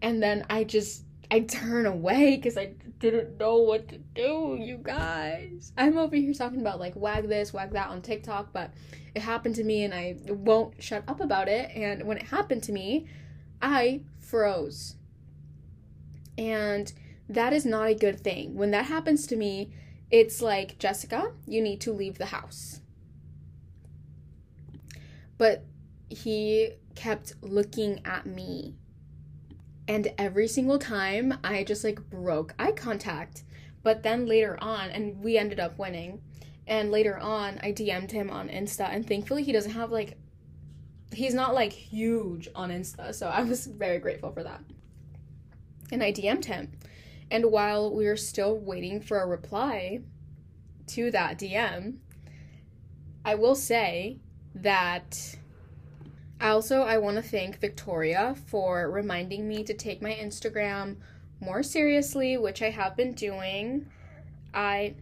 And 0.00 0.22
then 0.22 0.46
I 0.48 0.64
just 0.64 1.02
I 1.30 1.40
turn 1.40 1.84
away 1.84 2.36
because 2.36 2.56
I 2.56 2.72
didn't 2.98 3.38
know 3.38 3.58
what 3.58 3.88
to 3.88 3.98
do, 4.14 4.56
you 4.58 4.78
guys. 4.78 5.70
I'm 5.76 5.98
over 5.98 6.16
here 6.16 6.32
talking 6.32 6.62
about 6.62 6.80
like 6.80 6.96
wag 6.96 7.28
this, 7.28 7.52
wag 7.52 7.72
that 7.72 7.90
on 7.90 8.00
TikTok, 8.00 8.54
but 8.54 8.70
it 9.14 9.20
happened 9.20 9.56
to 9.56 9.64
me 9.64 9.84
and 9.84 9.92
I 9.92 10.16
won't 10.28 10.82
shut 10.82 11.04
up 11.06 11.20
about 11.20 11.48
it. 11.48 11.70
And 11.74 12.04
when 12.04 12.16
it 12.16 12.24
happened 12.24 12.62
to 12.64 12.72
me, 12.72 13.06
I 13.60 14.00
froze. 14.18 14.96
And 16.38 16.92
that 17.28 17.52
is 17.52 17.64
not 17.64 17.88
a 17.88 17.94
good 17.94 18.20
thing. 18.20 18.54
When 18.54 18.70
that 18.72 18.86
happens 18.86 19.26
to 19.28 19.36
me, 19.36 19.72
it's 20.10 20.40
like, 20.40 20.78
Jessica, 20.78 21.32
you 21.46 21.60
need 21.60 21.80
to 21.82 21.92
leave 21.92 22.18
the 22.18 22.26
house. 22.26 22.80
But 25.38 25.64
he 26.08 26.70
kept 26.94 27.34
looking 27.42 28.00
at 28.04 28.26
me. 28.26 28.76
And 29.88 30.12
every 30.18 30.48
single 30.48 30.78
time, 30.78 31.38
I 31.44 31.64
just 31.64 31.84
like 31.84 32.10
broke 32.10 32.54
eye 32.58 32.72
contact. 32.72 33.44
But 33.82 34.02
then 34.02 34.26
later 34.26 34.58
on, 34.60 34.90
and 34.90 35.22
we 35.22 35.38
ended 35.38 35.60
up 35.60 35.78
winning. 35.78 36.20
And 36.66 36.90
later 36.90 37.16
on, 37.18 37.60
I 37.62 37.72
DM'd 37.72 38.10
him 38.10 38.28
on 38.30 38.48
Insta, 38.48 38.88
and 38.90 39.06
thankfully, 39.06 39.44
he 39.44 39.52
doesn't 39.52 39.70
have 39.70 39.92
like, 39.92 40.18
he's 41.12 41.34
not 41.34 41.54
like 41.54 41.72
huge 41.72 42.48
on 42.56 42.70
Insta. 42.70 43.14
So 43.14 43.28
I 43.28 43.42
was 43.42 43.66
very 43.66 43.98
grateful 43.98 44.32
for 44.32 44.42
that. 44.42 44.60
And 45.90 46.02
I 46.02 46.12
DM'd 46.12 46.46
him. 46.46 46.72
And 47.30 47.50
while 47.50 47.94
we 47.94 48.06
were 48.06 48.16
still 48.16 48.56
waiting 48.56 49.00
for 49.00 49.20
a 49.20 49.26
reply 49.26 50.00
to 50.88 51.10
that 51.10 51.38
DM, 51.38 51.98
I 53.24 53.34
will 53.34 53.56
say 53.56 54.20
that 54.54 55.36
also 56.40 56.82
I 56.82 56.98
want 56.98 57.16
to 57.16 57.22
thank 57.22 57.58
Victoria 57.58 58.36
for 58.46 58.90
reminding 58.90 59.48
me 59.48 59.64
to 59.64 59.74
take 59.74 60.00
my 60.00 60.12
Instagram 60.12 60.96
more 61.40 61.62
seriously, 61.62 62.36
which 62.36 62.62
I 62.62 62.70
have 62.70 62.96
been 62.96 63.12
doing. 63.12 63.86
I 64.54 64.94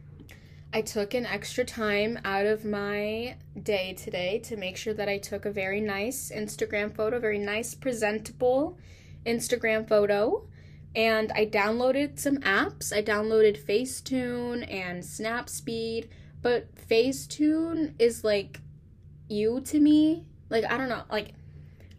I 0.73 0.83
took 0.83 1.15
an 1.15 1.25
extra 1.25 1.65
time 1.65 2.19
out 2.25 2.47
of 2.47 2.65
my 2.65 3.37
day 3.63 3.93
today 3.93 4.41
to 4.41 4.57
make 4.57 4.77
sure 4.77 4.95
that 4.95 5.09
I 5.09 5.19
took 5.19 5.45
a 5.45 5.53
very 5.53 5.81
nice 5.81 6.33
Instagram 6.35 6.93
photo, 6.93 7.21
very 7.21 7.39
nice 7.39 7.77
presentable 7.77 8.77
Instagram 9.25 9.87
photo. 9.89 10.49
And 10.95 11.33
I 11.33 11.47
downloaded 11.47 12.19
some 12.19 12.39
apps. 12.39 12.93
I 12.93 13.03
downloaded 13.03 13.59
Facetune 13.59 14.71
and 14.73 15.03
Snapseed, 15.03 16.09
but 16.41 16.73
Facetune 16.89 17.95
is 17.99 18.23
like 18.23 18.61
you 19.29 19.61
to 19.63 19.81
me. 19.81 20.25
Like, 20.51 20.65
I 20.65 20.77
don't 20.77 20.89
know. 20.89 21.03
Like, 21.11 21.33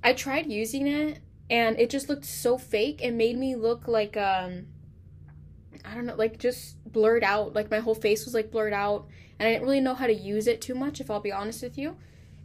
I 0.03 0.13
tried 0.13 0.51
using 0.51 0.87
it 0.87 1.19
and 1.49 1.77
it 1.79 1.89
just 1.89 2.07
looked 2.07 2.25
so 2.25 2.57
fake. 2.57 3.01
It 3.03 3.11
made 3.11 3.37
me 3.37 3.55
look 3.55 3.87
like, 3.87 4.15
um, 4.15 4.67
I 5.83 5.93
don't 5.93 6.05
know, 6.05 6.15
like 6.15 6.39
just 6.39 6.77
blurred 6.91 7.23
out. 7.23 7.53
Like, 7.53 7.69
my 7.69 7.79
whole 7.79 7.95
face 7.95 8.23
was 8.23 8.33
like 8.33 8.51
blurred 8.51 8.73
out. 8.73 9.07
And 9.37 9.47
I 9.47 9.51
didn't 9.51 9.65
really 9.65 9.81
know 9.81 9.95
how 9.95 10.07
to 10.07 10.13
use 10.13 10.47
it 10.47 10.61
too 10.61 10.75
much, 10.75 11.01
if 11.01 11.11
I'll 11.11 11.19
be 11.19 11.31
honest 11.31 11.61
with 11.61 11.77
you. 11.77 11.97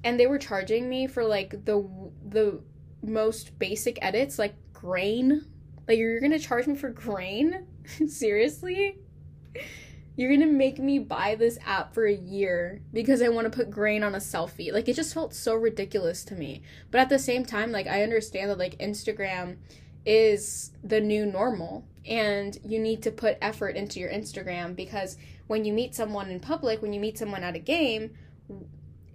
And 0.03 0.19
they 0.19 0.27
were 0.27 0.39
charging 0.39 0.89
me 0.89 1.07
for 1.07 1.25
like 1.25 1.65
the 1.65 1.89
the 2.27 2.61
most 3.03 3.59
basic 3.59 3.99
edits, 4.03 4.39
like 4.39 4.55
grain. 4.73 5.45
Like 5.91 5.99
you're 5.99 6.21
gonna 6.21 6.39
charge 6.39 6.69
me 6.69 6.77
for 6.77 6.91
grain? 6.91 7.67
Seriously? 8.07 9.01
you're 10.15 10.31
gonna 10.31 10.47
make 10.47 10.79
me 10.79 11.01
buy 11.01 11.35
this 11.35 11.59
app 11.67 11.93
for 11.93 12.07
a 12.07 12.15
year 12.15 12.81
because 12.93 13.21
I 13.21 13.29
want 13.29 13.51
to 13.51 13.57
put 13.57 13.73
grain 13.73 14.05
on 14.05 14.15
a 14.15 14.19
selfie. 14.19 14.73
Like 14.73 14.89
it 14.89 14.95
just 14.95 15.13
felt 15.13 15.35
so 15.35 15.57
ridiculous 15.57 16.23
to 16.27 16.37
me. 16.37 16.63
But 16.93 17.01
at 17.01 17.09
the 17.09 17.19
same 17.19 17.45
time, 17.45 17.73
like 17.73 17.89
I 17.89 18.05
understand 18.05 18.51
that 18.51 18.59
like 18.59 18.79
Instagram 18.79 19.57
is 20.07 20.71
the 20.85 21.01
new 21.01 21.27
normal 21.27 21.89
and 22.07 22.57
you 22.65 22.79
need 22.79 23.03
to 23.03 23.11
put 23.11 23.37
effort 23.43 23.75
into 23.75 23.99
your 23.99 24.11
Instagram 24.11 24.77
because 24.77 25.17
when 25.49 25.65
you 25.65 25.73
meet 25.73 25.97
someone 25.97 26.31
in 26.31 26.39
public, 26.39 26.83
when 26.83 26.93
you 26.93 27.01
meet 27.01 27.19
someone 27.19 27.43
at 27.43 27.57
a 27.57 27.59
game, 27.59 28.13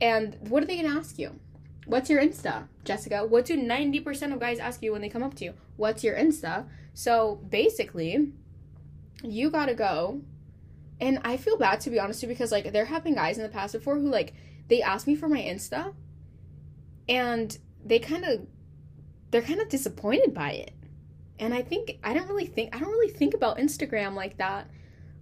and 0.01 0.35
what 0.41 0.61
are 0.61 0.65
they 0.65 0.81
gonna 0.81 0.99
ask 0.99 1.17
you? 1.17 1.39
What's 1.85 2.09
your 2.09 2.21
Insta, 2.21 2.67
Jessica? 2.83 3.25
What 3.25 3.45
do 3.45 3.57
90% 3.57 4.33
of 4.33 4.39
guys 4.39 4.59
ask 4.59 4.81
you 4.81 4.91
when 4.91 5.01
they 5.01 5.09
come 5.09 5.23
up 5.23 5.35
to 5.35 5.45
you? 5.45 5.53
What's 5.77 6.03
your 6.03 6.15
Insta? 6.15 6.65
So 6.93 7.35
basically, 7.49 8.31
you 9.23 9.49
gotta 9.49 9.75
go 9.75 10.21
and 10.99 11.19
I 11.23 11.37
feel 11.37 11.57
bad 11.57 11.81
to 11.81 11.89
be 11.89 11.99
honest 11.99 12.23
you 12.23 12.29
because 12.29 12.51
like 12.51 12.71
there 12.71 12.85
have 12.85 13.03
been 13.03 13.15
guys 13.15 13.37
in 13.37 13.43
the 13.43 13.49
past 13.49 13.73
before 13.73 13.95
who 13.95 14.09
like 14.09 14.33
they 14.67 14.81
ask 14.81 15.07
me 15.07 15.15
for 15.15 15.27
my 15.27 15.39
Insta 15.39 15.93
and 17.07 17.57
they 17.83 17.99
kind 17.99 18.23
of 18.25 18.47
they're 19.31 19.41
kind 19.41 19.59
of 19.59 19.69
disappointed 19.69 20.33
by 20.33 20.51
it. 20.51 20.73
And 21.37 21.53
I 21.53 21.61
think 21.61 21.99
I 22.03 22.13
don't 22.13 22.27
really 22.27 22.45
think 22.45 22.75
I 22.75 22.79
don't 22.79 22.91
really 22.91 23.11
think 23.11 23.33
about 23.33 23.57
Instagram 23.57 24.13
like 24.15 24.37
that 24.37 24.69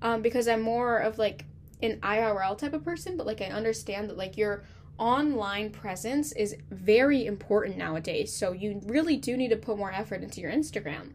um 0.02 0.21
because 0.21 0.47
I'm 0.47 0.62
more 0.62 0.99
of 0.99 1.17
like 1.17 1.45
an 1.82 1.99
IRL 2.02 2.58
type 2.58 2.73
of 2.73 2.84
person, 2.84 3.17
but 3.17 3.26
like 3.26 3.41
I 3.41 3.45
understand 3.45 4.10
that 4.10 4.17
like 4.17 4.38
your 4.38 4.63
online 4.97 5.71
presence 5.71 6.32
is 6.34 6.56
very 6.69 7.25
important 7.25 7.77
nowadays. 7.77 8.36
So 8.36 8.51
you 8.51 8.82
really 8.86 9.17
do 9.17 9.36
need 9.36 9.49
to 9.49 9.58
put 9.58 9.77
more 9.77 9.91
effort 9.91 10.21
into 10.21 10.41
your 10.41 10.51
Instagram. 10.51 11.13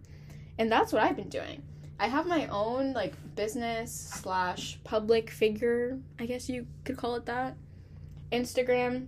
And 0.59 0.71
that's 0.71 0.93
what 0.93 1.03
I've 1.03 1.17
been 1.17 1.29
doing. 1.29 1.63
I 2.01 2.07
have 2.07 2.27
my 2.27 2.47
own 2.47 2.93
like 2.93 3.15
business 3.35 3.93
slash 3.93 4.79
public 4.85 5.31
figure, 5.31 5.99
I 6.19 6.27
guess 6.27 6.49
you 6.49 6.67
could 6.85 6.97
call 6.97 7.17
it 7.17 7.27
that, 7.27 7.57
Instagram. 8.33 9.07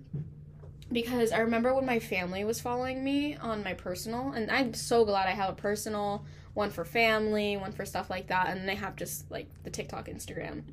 Because 0.93 1.31
I 1.31 1.39
remember 1.39 1.73
when 1.73 1.87
my 1.87 2.01
family 2.01 2.43
was 2.43 2.61
following 2.61 3.05
me 3.05 3.37
on 3.37 3.63
my 3.63 3.75
personal, 3.75 4.33
and 4.33 4.51
I'm 4.51 4.75
so 4.75 5.05
glad 5.05 5.29
I 5.29 5.33
have 5.33 5.51
a 5.51 5.55
personal 5.55 6.25
one 6.55 6.71
for 6.71 6.85
family, 6.85 7.57
one 7.57 7.71
for 7.71 7.85
stuff 7.85 8.11
like 8.11 8.27
that, 8.27 8.49
and 8.49 8.61
then 8.61 8.71
I 8.71 8.75
have 8.75 8.97
just 8.97 9.31
like 9.31 9.47
the 9.63 9.71
TikTok, 9.71 10.09
Instagram. 10.09 10.65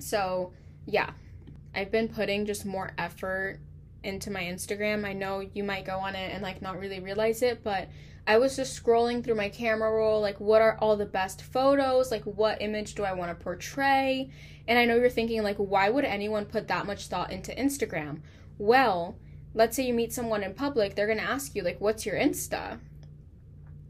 So, 0.00 0.52
yeah, 0.84 1.10
I've 1.74 1.90
been 1.90 2.08
putting 2.08 2.46
just 2.46 2.64
more 2.64 2.92
effort 2.98 3.60
into 4.02 4.30
my 4.30 4.42
Instagram. 4.42 5.04
I 5.04 5.12
know 5.12 5.40
you 5.40 5.64
might 5.64 5.84
go 5.84 5.98
on 5.98 6.14
it 6.14 6.32
and 6.32 6.42
like 6.42 6.62
not 6.62 6.78
really 6.78 7.00
realize 7.00 7.42
it, 7.42 7.64
but 7.64 7.88
I 8.26 8.38
was 8.38 8.56
just 8.56 8.82
scrolling 8.82 9.22
through 9.22 9.34
my 9.34 9.50
camera 9.50 9.90
roll, 9.90 10.20
like, 10.20 10.40
what 10.40 10.62
are 10.62 10.78
all 10.78 10.96
the 10.96 11.04
best 11.04 11.42
photos? 11.42 12.10
Like, 12.10 12.24
what 12.24 12.62
image 12.62 12.94
do 12.94 13.04
I 13.04 13.12
want 13.12 13.30
to 13.30 13.44
portray? 13.44 14.30
And 14.66 14.78
I 14.78 14.86
know 14.86 14.96
you're 14.96 15.10
thinking, 15.10 15.42
like, 15.42 15.58
why 15.58 15.90
would 15.90 16.06
anyone 16.06 16.46
put 16.46 16.68
that 16.68 16.86
much 16.86 17.08
thought 17.08 17.30
into 17.30 17.52
Instagram? 17.52 18.20
Well, 18.56 19.18
let's 19.52 19.76
say 19.76 19.86
you 19.86 19.92
meet 19.92 20.12
someone 20.12 20.42
in 20.42 20.54
public, 20.54 20.94
they're 20.94 21.06
going 21.06 21.18
to 21.18 21.24
ask 21.24 21.54
you, 21.54 21.62
like, 21.62 21.80
what's 21.82 22.06
your 22.06 22.16
Insta? 22.16 22.78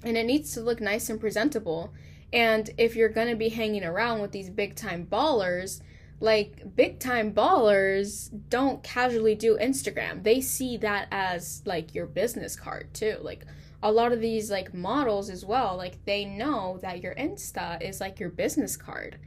And 0.03 0.17
it 0.17 0.27
needs 0.27 0.53
to 0.55 0.61
look 0.61 0.81
nice 0.81 1.09
and 1.09 1.21
presentable. 1.21 1.95
And 2.33 2.71
if 2.77 2.97
you're 2.97 3.09
going 3.09 3.29
to 3.29 3.37
be 3.37 3.51
hanging 3.51 3.85
around 3.85 4.21
with 4.21 4.33
these 4.33 4.51
big 4.51 4.75
time 4.75 5.07
ballers, 5.07 5.81
like 6.25 6.75
big 6.75 6.99
time 6.99 7.33
ballers 7.35 8.31
don't 8.49 8.83
casually 8.83 9.35
do 9.35 9.59
Instagram. 9.59 10.23
They 10.23 10.41
see 10.41 10.79
that 10.79 11.07
as 11.11 11.63
like 11.67 11.95
your 11.95 12.07
business 12.07 12.57
card 12.57 12.93
too. 12.95 13.19
Like 13.21 13.45
a 13.83 13.93
lot 13.93 14.13
of 14.13 14.23
these 14.23 14.51
like 14.51 14.73
models 14.73 15.29
as 15.29 15.45
well, 15.45 15.77
like 15.77 16.03
they 16.07 16.25
know 16.25 16.79
that 16.81 17.03
your 17.03 17.15
Insta 17.15 17.81
is 17.83 18.01
like 18.01 18.19
your 18.19 18.31
business 18.31 18.77
card. 18.77 19.19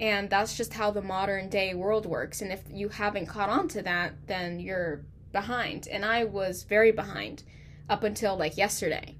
And 0.00 0.30
that's 0.30 0.56
just 0.56 0.72
how 0.72 0.90
the 0.90 1.02
modern 1.02 1.50
day 1.50 1.74
world 1.74 2.06
works. 2.06 2.40
And 2.40 2.50
if 2.50 2.62
you 2.70 2.88
haven't 2.88 3.26
caught 3.26 3.50
on 3.50 3.68
to 3.68 3.82
that, 3.82 4.14
then 4.26 4.60
you're 4.60 5.02
behind. 5.32 5.88
And 5.88 6.04
I 6.04 6.24
was 6.24 6.62
very 6.62 6.92
behind 6.92 7.42
up 7.90 8.02
until 8.02 8.34
like 8.36 8.56
yesterday. 8.56 9.16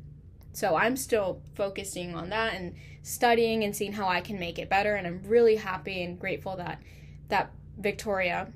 So 0.58 0.74
I'm 0.74 0.96
still 0.96 1.40
focusing 1.54 2.16
on 2.16 2.30
that 2.30 2.54
and 2.54 2.74
studying 3.02 3.62
and 3.62 3.76
seeing 3.76 3.92
how 3.92 4.08
I 4.08 4.20
can 4.20 4.40
make 4.40 4.58
it 4.58 4.68
better. 4.68 4.96
And 4.96 5.06
I'm 5.06 5.22
really 5.24 5.54
happy 5.54 6.02
and 6.02 6.18
grateful 6.18 6.56
that 6.56 6.82
that 7.28 7.52
Victoria 7.78 8.52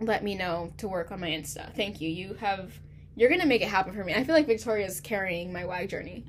let 0.00 0.24
me 0.24 0.34
know 0.34 0.72
to 0.78 0.88
work 0.88 1.12
on 1.12 1.20
my 1.20 1.30
Insta. 1.30 1.72
Thank 1.76 2.00
you. 2.00 2.08
You 2.08 2.34
have 2.34 2.72
you're 3.14 3.30
gonna 3.30 3.46
make 3.46 3.62
it 3.62 3.68
happen 3.68 3.94
for 3.94 4.02
me. 4.02 4.12
I 4.12 4.24
feel 4.24 4.34
like 4.34 4.48
Victoria's 4.48 5.00
carrying 5.00 5.52
my 5.52 5.64
WAG 5.64 5.90
journey. 5.90 6.24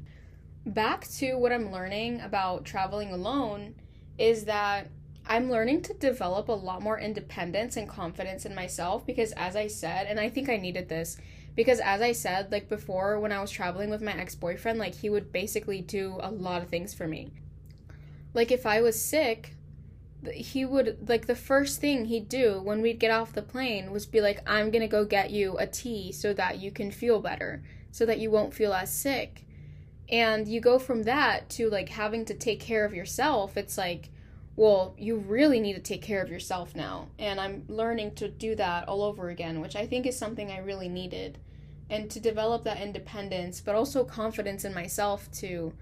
Back 0.63 1.07
to 1.13 1.37
what 1.37 1.51
I'm 1.51 1.71
learning 1.71 2.21
about 2.21 2.63
traveling 2.63 3.11
alone 3.11 3.73
is 4.19 4.45
that 4.45 4.89
I'm 5.25 5.49
learning 5.49 5.81
to 5.83 5.95
develop 5.95 6.49
a 6.49 6.51
lot 6.51 6.83
more 6.83 6.99
independence 6.99 7.77
and 7.77 7.89
confidence 7.89 8.45
in 8.45 8.53
myself 8.53 9.07
because, 9.07 9.31
as 9.31 9.55
I 9.55 9.65
said, 9.65 10.05
and 10.05 10.19
I 10.19 10.29
think 10.29 10.49
I 10.49 10.57
needed 10.57 10.87
this 10.87 11.17
because, 11.55 11.79
as 11.79 12.01
I 12.01 12.11
said, 12.11 12.51
like 12.51 12.69
before 12.69 13.19
when 13.19 13.31
I 13.31 13.41
was 13.41 13.51
traveling 13.51 13.89
with 13.89 14.01
my 14.01 14.13
ex 14.13 14.35
boyfriend, 14.35 14.79
like 14.79 14.95
he 14.95 15.09
would 15.09 15.31
basically 15.31 15.81
do 15.81 16.17
a 16.19 16.31
lot 16.31 16.61
of 16.61 16.69
things 16.69 16.93
for 16.93 17.07
me. 17.07 17.31
Like 18.33 18.51
if 18.51 18.65
I 18.65 18.81
was 18.81 18.99
sick, 18.99 19.55
he 20.31 20.65
would 20.65 21.09
like 21.09 21.27
the 21.27 21.35
first 21.35 21.81
thing 21.81 22.05
he'd 22.05 22.29
do 22.29 22.61
when 22.61 22.81
we'd 22.81 22.99
get 22.99 23.11
off 23.11 23.33
the 23.33 23.41
plane 23.41 23.91
was 23.91 24.05
be 24.05 24.21
like 24.21 24.41
i'm 24.47 24.71
gonna 24.71 24.87
go 24.87 25.05
get 25.05 25.31
you 25.31 25.57
a 25.57 25.67
tea 25.67 26.11
so 26.11 26.33
that 26.33 26.59
you 26.59 26.71
can 26.71 26.91
feel 26.91 27.19
better 27.19 27.61
so 27.91 28.05
that 28.05 28.19
you 28.19 28.31
won't 28.31 28.53
feel 28.53 28.73
as 28.73 28.93
sick 28.93 29.45
and 30.09 30.47
you 30.47 30.59
go 30.61 30.79
from 30.79 31.03
that 31.03 31.49
to 31.49 31.69
like 31.69 31.89
having 31.89 32.25
to 32.25 32.33
take 32.33 32.59
care 32.59 32.85
of 32.85 32.93
yourself 32.93 33.57
it's 33.57 33.77
like 33.77 34.09
well 34.55 34.95
you 34.97 35.17
really 35.17 35.59
need 35.59 35.73
to 35.73 35.81
take 35.81 36.01
care 36.01 36.21
of 36.21 36.29
yourself 36.29 36.75
now 36.75 37.07
and 37.19 37.39
i'm 37.39 37.63
learning 37.67 38.13
to 38.13 38.29
do 38.29 38.55
that 38.55 38.87
all 38.87 39.03
over 39.03 39.29
again 39.29 39.59
which 39.61 39.75
i 39.75 39.85
think 39.85 40.05
is 40.05 40.17
something 40.17 40.51
i 40.51 40.57
really 40.57 40.89
needed 40.89 41.37
and 41.89 42.09
to 42.09 42.19
develop 42.19 42.63
that 42.63 42.79
independence 42.79 43.61
but 43.61 43.75
also 43.75 44.03
confidence 44.03 44.63
in 44.65 44.73
myself 44.73 45.29
to 45.31 45.73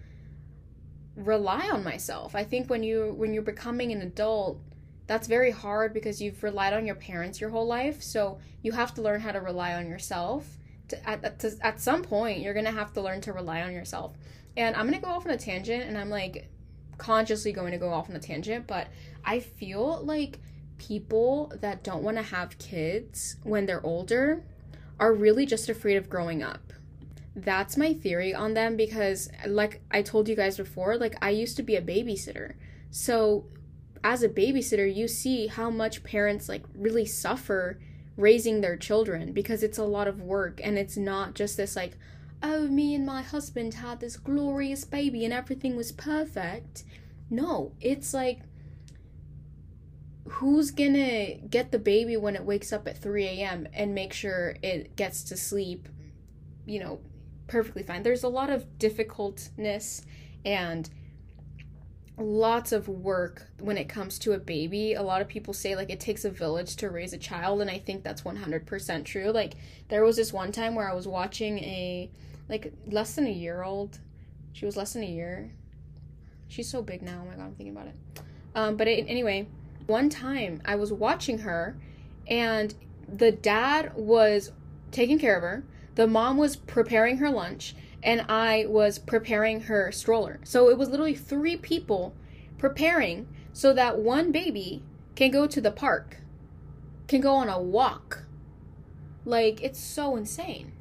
rely 1.16 1.70
on 1.70 1.84
myself. 1.84 2.36
I 2.36 2.44
think 2.44 2.70
when 2.70 2.84
you 2.84 3.14
when 3.18 3.34
you're 3.34 3.44
becoming 3.44 3.92
an 3.92 4.02
adult, 4.02 4.60
that's 5.08 5.28
very 5.28 5.52
hard 5.52 5.94
because 5.94 6.22
you've 6.22 6.42
relied 6.44 6.74
on 6.74 6.86
your 6.86 6.96
parents 6.96 7.42
your 7.42 7.50
whole 7.50 7.68
life. 7.68 8.02
So 8.02 8.40
you 8.62 8.72
have 8.72 8.94
to 8.96 9.02
learn 9.02 9.22
how 9.22 9.32
to 9.32 9.42
rely 9.42 9.74
on 9.74 9.88
yourself. 9.88 10.58
To, 10.90 11.10
at, 11.10 11.40
to, 11.40 11.52
at 11.62 11.80
some 11.80 12.02
point, 12.02 12.40
you're 12.40 12.54
gonna 12.54 12.72
have 12.72 12.94
to 12.94 13.02
learn 13.02 13.22
to 13.22 13.34
rely 13.34 13.62
on 13.62 13.74
yourself. 13.74 14.18
And 14.58 14.76
I'm 14.76 14.86
gonna 14.86 15.00
go 15.00 15.10
off 15.10 15.26
on 15.26 15.32
a 15.32 15.38
tangent, 15.38 15.84
and 15.84 15.98
I'm 15.98 16.10
like 16.10 16.50
consciously 17.02 17.52
going 17.52 17.72
to 17.72 17.78
go 17.78 17.92
off 17.92 18.10
on 18.10 18.16
a 18.16 18.20
tangent, 18.20 18.68
but 18.68 18.88
I 19.26 19.40
feel 19.40 20.02
like 20.04 20.40
people 20.78 21.52
that 21.62 21.84
don't 21.84 22.04
want 22.04 22.18
to 22.18 22.24
have 22.24 22.58
kids 22.58 23.36
when 23.44 23.66
they're 23.66 23.86
older 23.86 24.44
are 25.00 25.14
really 25.14 25.46
just 25.46 25.68
afraid 25.70 25.98
of 25.98 26.10
growing 26.10 26.42
up 26.42 26.72
that's 27.36 27.78
my 27.78 27.94
theory 27.94 28.34
on 28.34 28.54
them 28.54 28.76
because 28.76 29.30
like 29.48 29.82
I 29.90 30.02
told 30.02 30.28
you 30.28 30.36
guys 30.36 30.58
before, 30.58 30.98
like 30.98 31.16
I 31.22 31.30
used 31.30 31.56
to 31.58 31.64
be 31.64 31.76
a 31.76 31.82
babysitter. 31.82 32.56
So 32.90 33.46
as 34.04 34.24
a 34.24 34.30
babysitter, 34.30 34.94
you 34.94 35.08
see 35.08 35.48
how 35.48 35.70
much 35.70 36.04
parents 36.04 36.50
like 36.50 36.64
really 36.76 37.06
suffer 37.06 37.80
raising 38.18 38.62
their 38.62 38.76
children 38.76 39.32
because 39.32 39.64
it's 39.64 39.78
a 39.78 39.84
lot 39.84 40.08
of 40.08 40.22
work 40.22 40.60
and 40.64 40.78
it's 40.78 40.98
not 40.98 41.34
just 41.34 41.56
this 41.56 41.76
like 41.76 41.98
oh 42.44 42.68
me 42.68 42.96
and 42.96 43.06
my 43.06 43.22
husband 43.22 43.76
had 43.76 44.00
this 44.00 44.18
glorious 44.18 44.86
baby 44.86 45.26
and 45.26 45.34
everything 45.34 45.76
was 45.76 45.92
perfect. 45.92 46.84
No, 47.30 47.74
it's 47.80 48.14
like 48.14 48.42
who's 50.28 50.72
gonna 50.72 51.36
get 51.50 51.72
the 51.72 51.80
baby 51.80 52.18
when 52.18 52.36
it 52.36 52.44
wakes 52.44 52.72
up 52.72 52.88
at 52.88 52.98
3 52.98 53.26
a.m. 53.26 53.68
and 53.74 53.94
make 53.94 54.14
sure 54.14 54.56
it 54.62 54.96
gets 54.96 55.24
to 55.24 55.38
sleep, 55.38 55.88
you 56.66 56.80
know, 56.80 57.00
perfectly 57.48 57.84
fine. 57.84 58.04
There's 58.04 58.24
a 58.24 58.30
lot 58.30 58.50
of 58.50 58.78
difficultness 58.80 60.04
and 60.46 60.90
lots 62.18 62.72
of 62.72 62.88
work 62.88 63.48
when 63.60 63.78
it 63.78 63.90
comes 63.90 64.20
to 64.20 64.34
a 64.34 64.38
baby. 64.38 64.94
A 64.94 65.02
lot 65.02 65.22
of 65.22 65.28
people 65.28 65.54
say 65.54 65.76
like 65.76 65.90
it 65.90 66.00
takes 66.00 66.24
a 66.24 66.30
village 66.30 66.76
to 66.78 66.90
raise 66.90 67.14
a 67.14 67.18
child 67.18 67.62
and 67.62 67.70
I 67.70 67.80
think 67.80 68.04
that's 68.04 68.22
100% 68.22 69.06
true. 69.06 69.32
Like 69.32 69.56
there 69.90 70.04
was 70.04 70.16
this 70.16 70.32
one 70.32 70.52
time 70.52 70.76
where 70.76 70.90
I 70.90 70.94
was 70.94 71.08
watching 71.08 71.60
a 71.60 72.12
like 72.52 72.72
less 72.86 73.16
than 73.16 73.26
a 73.26 73.32
year 73.32 73.64
old. 73.64 73.98
She 74.54 74.66
was 74.66 74.78
less 74.78 74.94
than 74.94 75.02
a 75.02 75.08
year. 75.08 75.52
She's 76.48 76.70
so 76.70 76.84
big 76.84 77.02
now. 77.02 77.24
Oh 77.24 77.30
my 77.30 77.36
god, 77.36 77.46
I'm 77.46 77.56
thinking 77.56 77.76
about 77.76 77.88
it. 77.88 77.96
Um 78.54 78.78
but 78.78 78.88
it, 78.88 79.06
anyway, 79.08 79.48
one 79.88 80.10
time 80.10 80.62
I 80.64 80.76
was 80.76 80.94
watching 80.94 81.40
her 81.40 81.76
and 82.28 82.76
the 83.12 83.32
dad 83.32 83.94
was 83.96 84.52
taking 84.92 85.18
care 85.18 85.36
of 85.38 85.42
her 85.42 85.64
the 85.96 86.08
mom 86.08 86.38
was 86.38 86.56
preparing 86.56 87.18
her 87.18 87.30
lunch 87.30 87.76
and 88.04 88.26
I 88.30 88.66
was 88.68 88.98
preparing 88.98 89.62
her 89.62 89.92
stroller. 89.92 90.40
So 90.44 90.70
it 90.70 90.78
was 90.78 90.90
literally 90.90 91.16
three 91.16 91.58
people 91.58 92.16
preparing 92.58 93.28
so 93.54 93.74
that 93.74 94.00
one 94.00 94.32
baby 94.32 94.84
can 95.16 95.32
go 95.32 95.46
to 95.48 95.62
the 95.62 95.72
park, 95.72 96.18
can 97.08 97.22
go 97.22 97.34
on 97.36 97.50
a 97.50 97.62
walk. 97.62 98.24
Like, 99.26 99.62
it's 99.62 99.80
so 99.80 100.16
insane. 100.16 100.72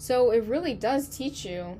So 0.00 0.30
it 0.30 0.44
really 0.44 0.72
does 0.72 1.08
teach 1.08 1.44
you 1.44 1.78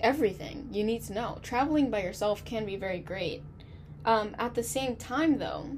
everything 0.00 0.70
you 0.72 0.82
need 0.82 1.02
to 1.02 1.12
know. 1.12 1.38
Traveling 1.42 1.90
by 1.90 2.02
yourself 2.02 2.42
can 2.46 2.64
be 2.64 2.76
very 2.76 2.98
great. 2.98 3.42
Um, 4.06 4.34
at 4.38 4.54
the 4.54 4.62
same 4.62 4.96
time, 4.96 5.36
though, 5.36 5.76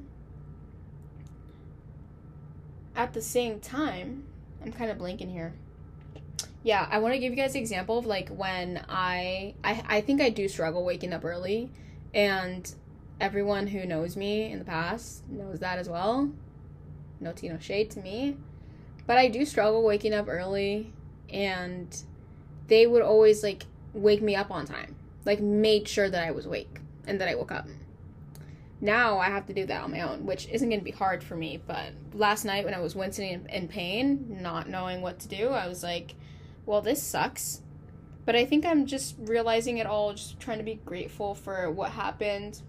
at 2.95 3.13
the 3.13 3.21
same 3.21 3.59
time, 3.59 4.25
I'm 4.63 4.71
kind 4.71 4.89
of 4.89 4.99
blanking 4.99 5.33
here 5.33 5.55
yeah 6.63 6.89
i 6.91 6.99
want 6.99 7.13
to 7.13 7.21
give 7.21 7.31
you 7.31 7.37
guys 7.37 7.55
an 7.55 7.61
example 7.61 7.99
of 7.99 8.07
like 8.07 8.31
when 8.31 8.83
I, 8.89 9.55
I 9.63 9.85
i 9.87 10.01
think 10.01 10.23
i 10.23 10.31
do 10.31 10.49
struggle 10.49 10.83
waking 10.83 11.13
up 11.13 11.23
early 11.23 11.71
and 12.15 12.75
everyone 13.21 13.67
who 13.67 13.85
knows 13.85 14.17
me 14.17 14.51
in 14.51 14.59
the 14.59 14.65
past 14.65 15.29
knows 15.29 15.61
that 15.61 15.79
as 15.79 15.91
well 15.91 16.31
no 17.21 17.33
tea 17.33 17.51
no 17.51 17.59
shade 17.59 17.91
to 17.91 18.01
me 18.01 18.39
but 19.07 19.19
i 19.19 19.29
do 19.29 19.45
struggle 19.45 19.85
waking 19.85 20.15
up 20.15 20.27
early 20.27 20.91
and 21.31 22.03
they 22.69 22.87
would 22.87 23.03
always 23.03 23.43
like 23.43 23.67
wake 23.93 24.23
me 24.23 24.35
up 24.35 24.51
on 24.51 24.67
time 24.67 24.97
like 25.25 25.41
made 25.41 25.87
sure 25.87 26.09
that 26.11 26.25
i 26.25 26.31
was 26.31 26.47
awake 26.47 26.81
and 27.07 27.21
that 27.21 27.29
i 27.29 27.35
woke 27.35 27.53
up 27.53 27.67
now 28.81 29.19
i 29.19 29.27
have 29.27 29.47
to 29.47 29.55
do 29.55 29.65
that 29.67 29.83
on 29.83 29.91
my 29.91 30.01
own 30.01 30.27
which 30.27 30.49
isn't 30.49 30.69
going 30.69 30.81
to 30.81 30.85
be 30.85 30.91
hard 30.91 31.23
for 31.23 31.37
me 31.37 31.61
but 31.67 31.93
last 32.13 32.45
night 32.45 32.65
when 32.65 32.75
i 32.75 32.81
was 32.81 32.95
wincing 32.95 33.31
in, 33.31 33.47
in 33.47 33.69
pain 33.69 34.39
not 34.41 34.69
knowing 34.69 35.01
what 35.01 35.19
to 35.19 35.29
do 35.29 35.49
i 35.49 35.67
was 35.67 35.83
like 35.83 36.15
well, 36.67 36.81
this 36.81 37.03
sucks. 37.03 37.61
But 38.25 38.37
I 38.37 38.47
think 38.47 38.65
I'm 38.65 38.87
just 38.87 39.17
realizing 39.19 39.79
it 39.79 39.87
all, 39.87 40.15
just 40.15 40.41
trying 40.41 40.59
to 40.59 40.65
be 40.65 40.81
grateful 40.85 41.35
for 41.35 41.71
what 41.71 41.91
happened. 41.91 42.63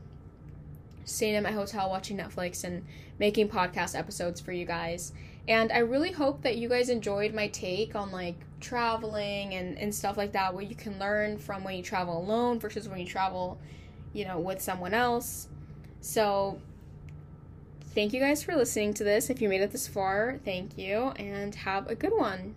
Staying 1.06 1.36
at 1.36 1.44
my 1.44 1.52
hotel, 1.52 1.90
watching 1.90 2.18
Netflix, 2.18 2.64
and 2.64 2.86
making 3.20 3.48
podcast 3.48 3.98
episodes 3.98 4.42
for 4.42 4.52
you 4.52 4.66
guys. 4.66 5.14
And 5.48 5.72
I 5.72 5.80
really 5.80 6.12
hope 6.12 6.42
that 6.42 6.58
you 6.58 6.70
guys 6.70 6.90
enjoyed 6.90 7.34
my 7.34 7.48
take 7.48 7.96
on 7.96 8.12
like 8.12 8.36
traveling 8.60 9.54
and, 9.54 9.78
and 9.78 9.94
stuff 9.94 10.18
like 10.18 10.32
that, 10.34 10.54
what 10.54 10.70
you 10.70 10.76
can 10.76 11.00
learn 11.00 11.38
from 11.38 11.64
when 11.64 11.76
you 11.76 11.84
travel 11.84 12.18
alone 12.18 12.60
versus 12.60 12.88
when 12.88 13.00
you 13.00 13.06
travel, 13.06 13.60
you 14.14 14.26
know, 14.26 14.40
with 14.40 14.62
someone 14.62 14.94
else. 14.94 15.48
So, 16.02 16.60
thank 17.96 18.14
you 18.14 18.20
guys 18.20 18.44
for 18.44 18.56
listening 18.56 18.94
to 18.96 19.04
this. 19.04 19.30
If 19.32 19.42
you 19.42 19.50
made 19.50 19.62
it 19.62 19.72
this 19.72 19.88
far, 19.88 20.40
thank 20.46 20.78
you, 20.78 21.14
and 21.16 21.56
have 21.56 21.88
a 21.88 21.96
good 21.96 22.14
one. 22.14 22.54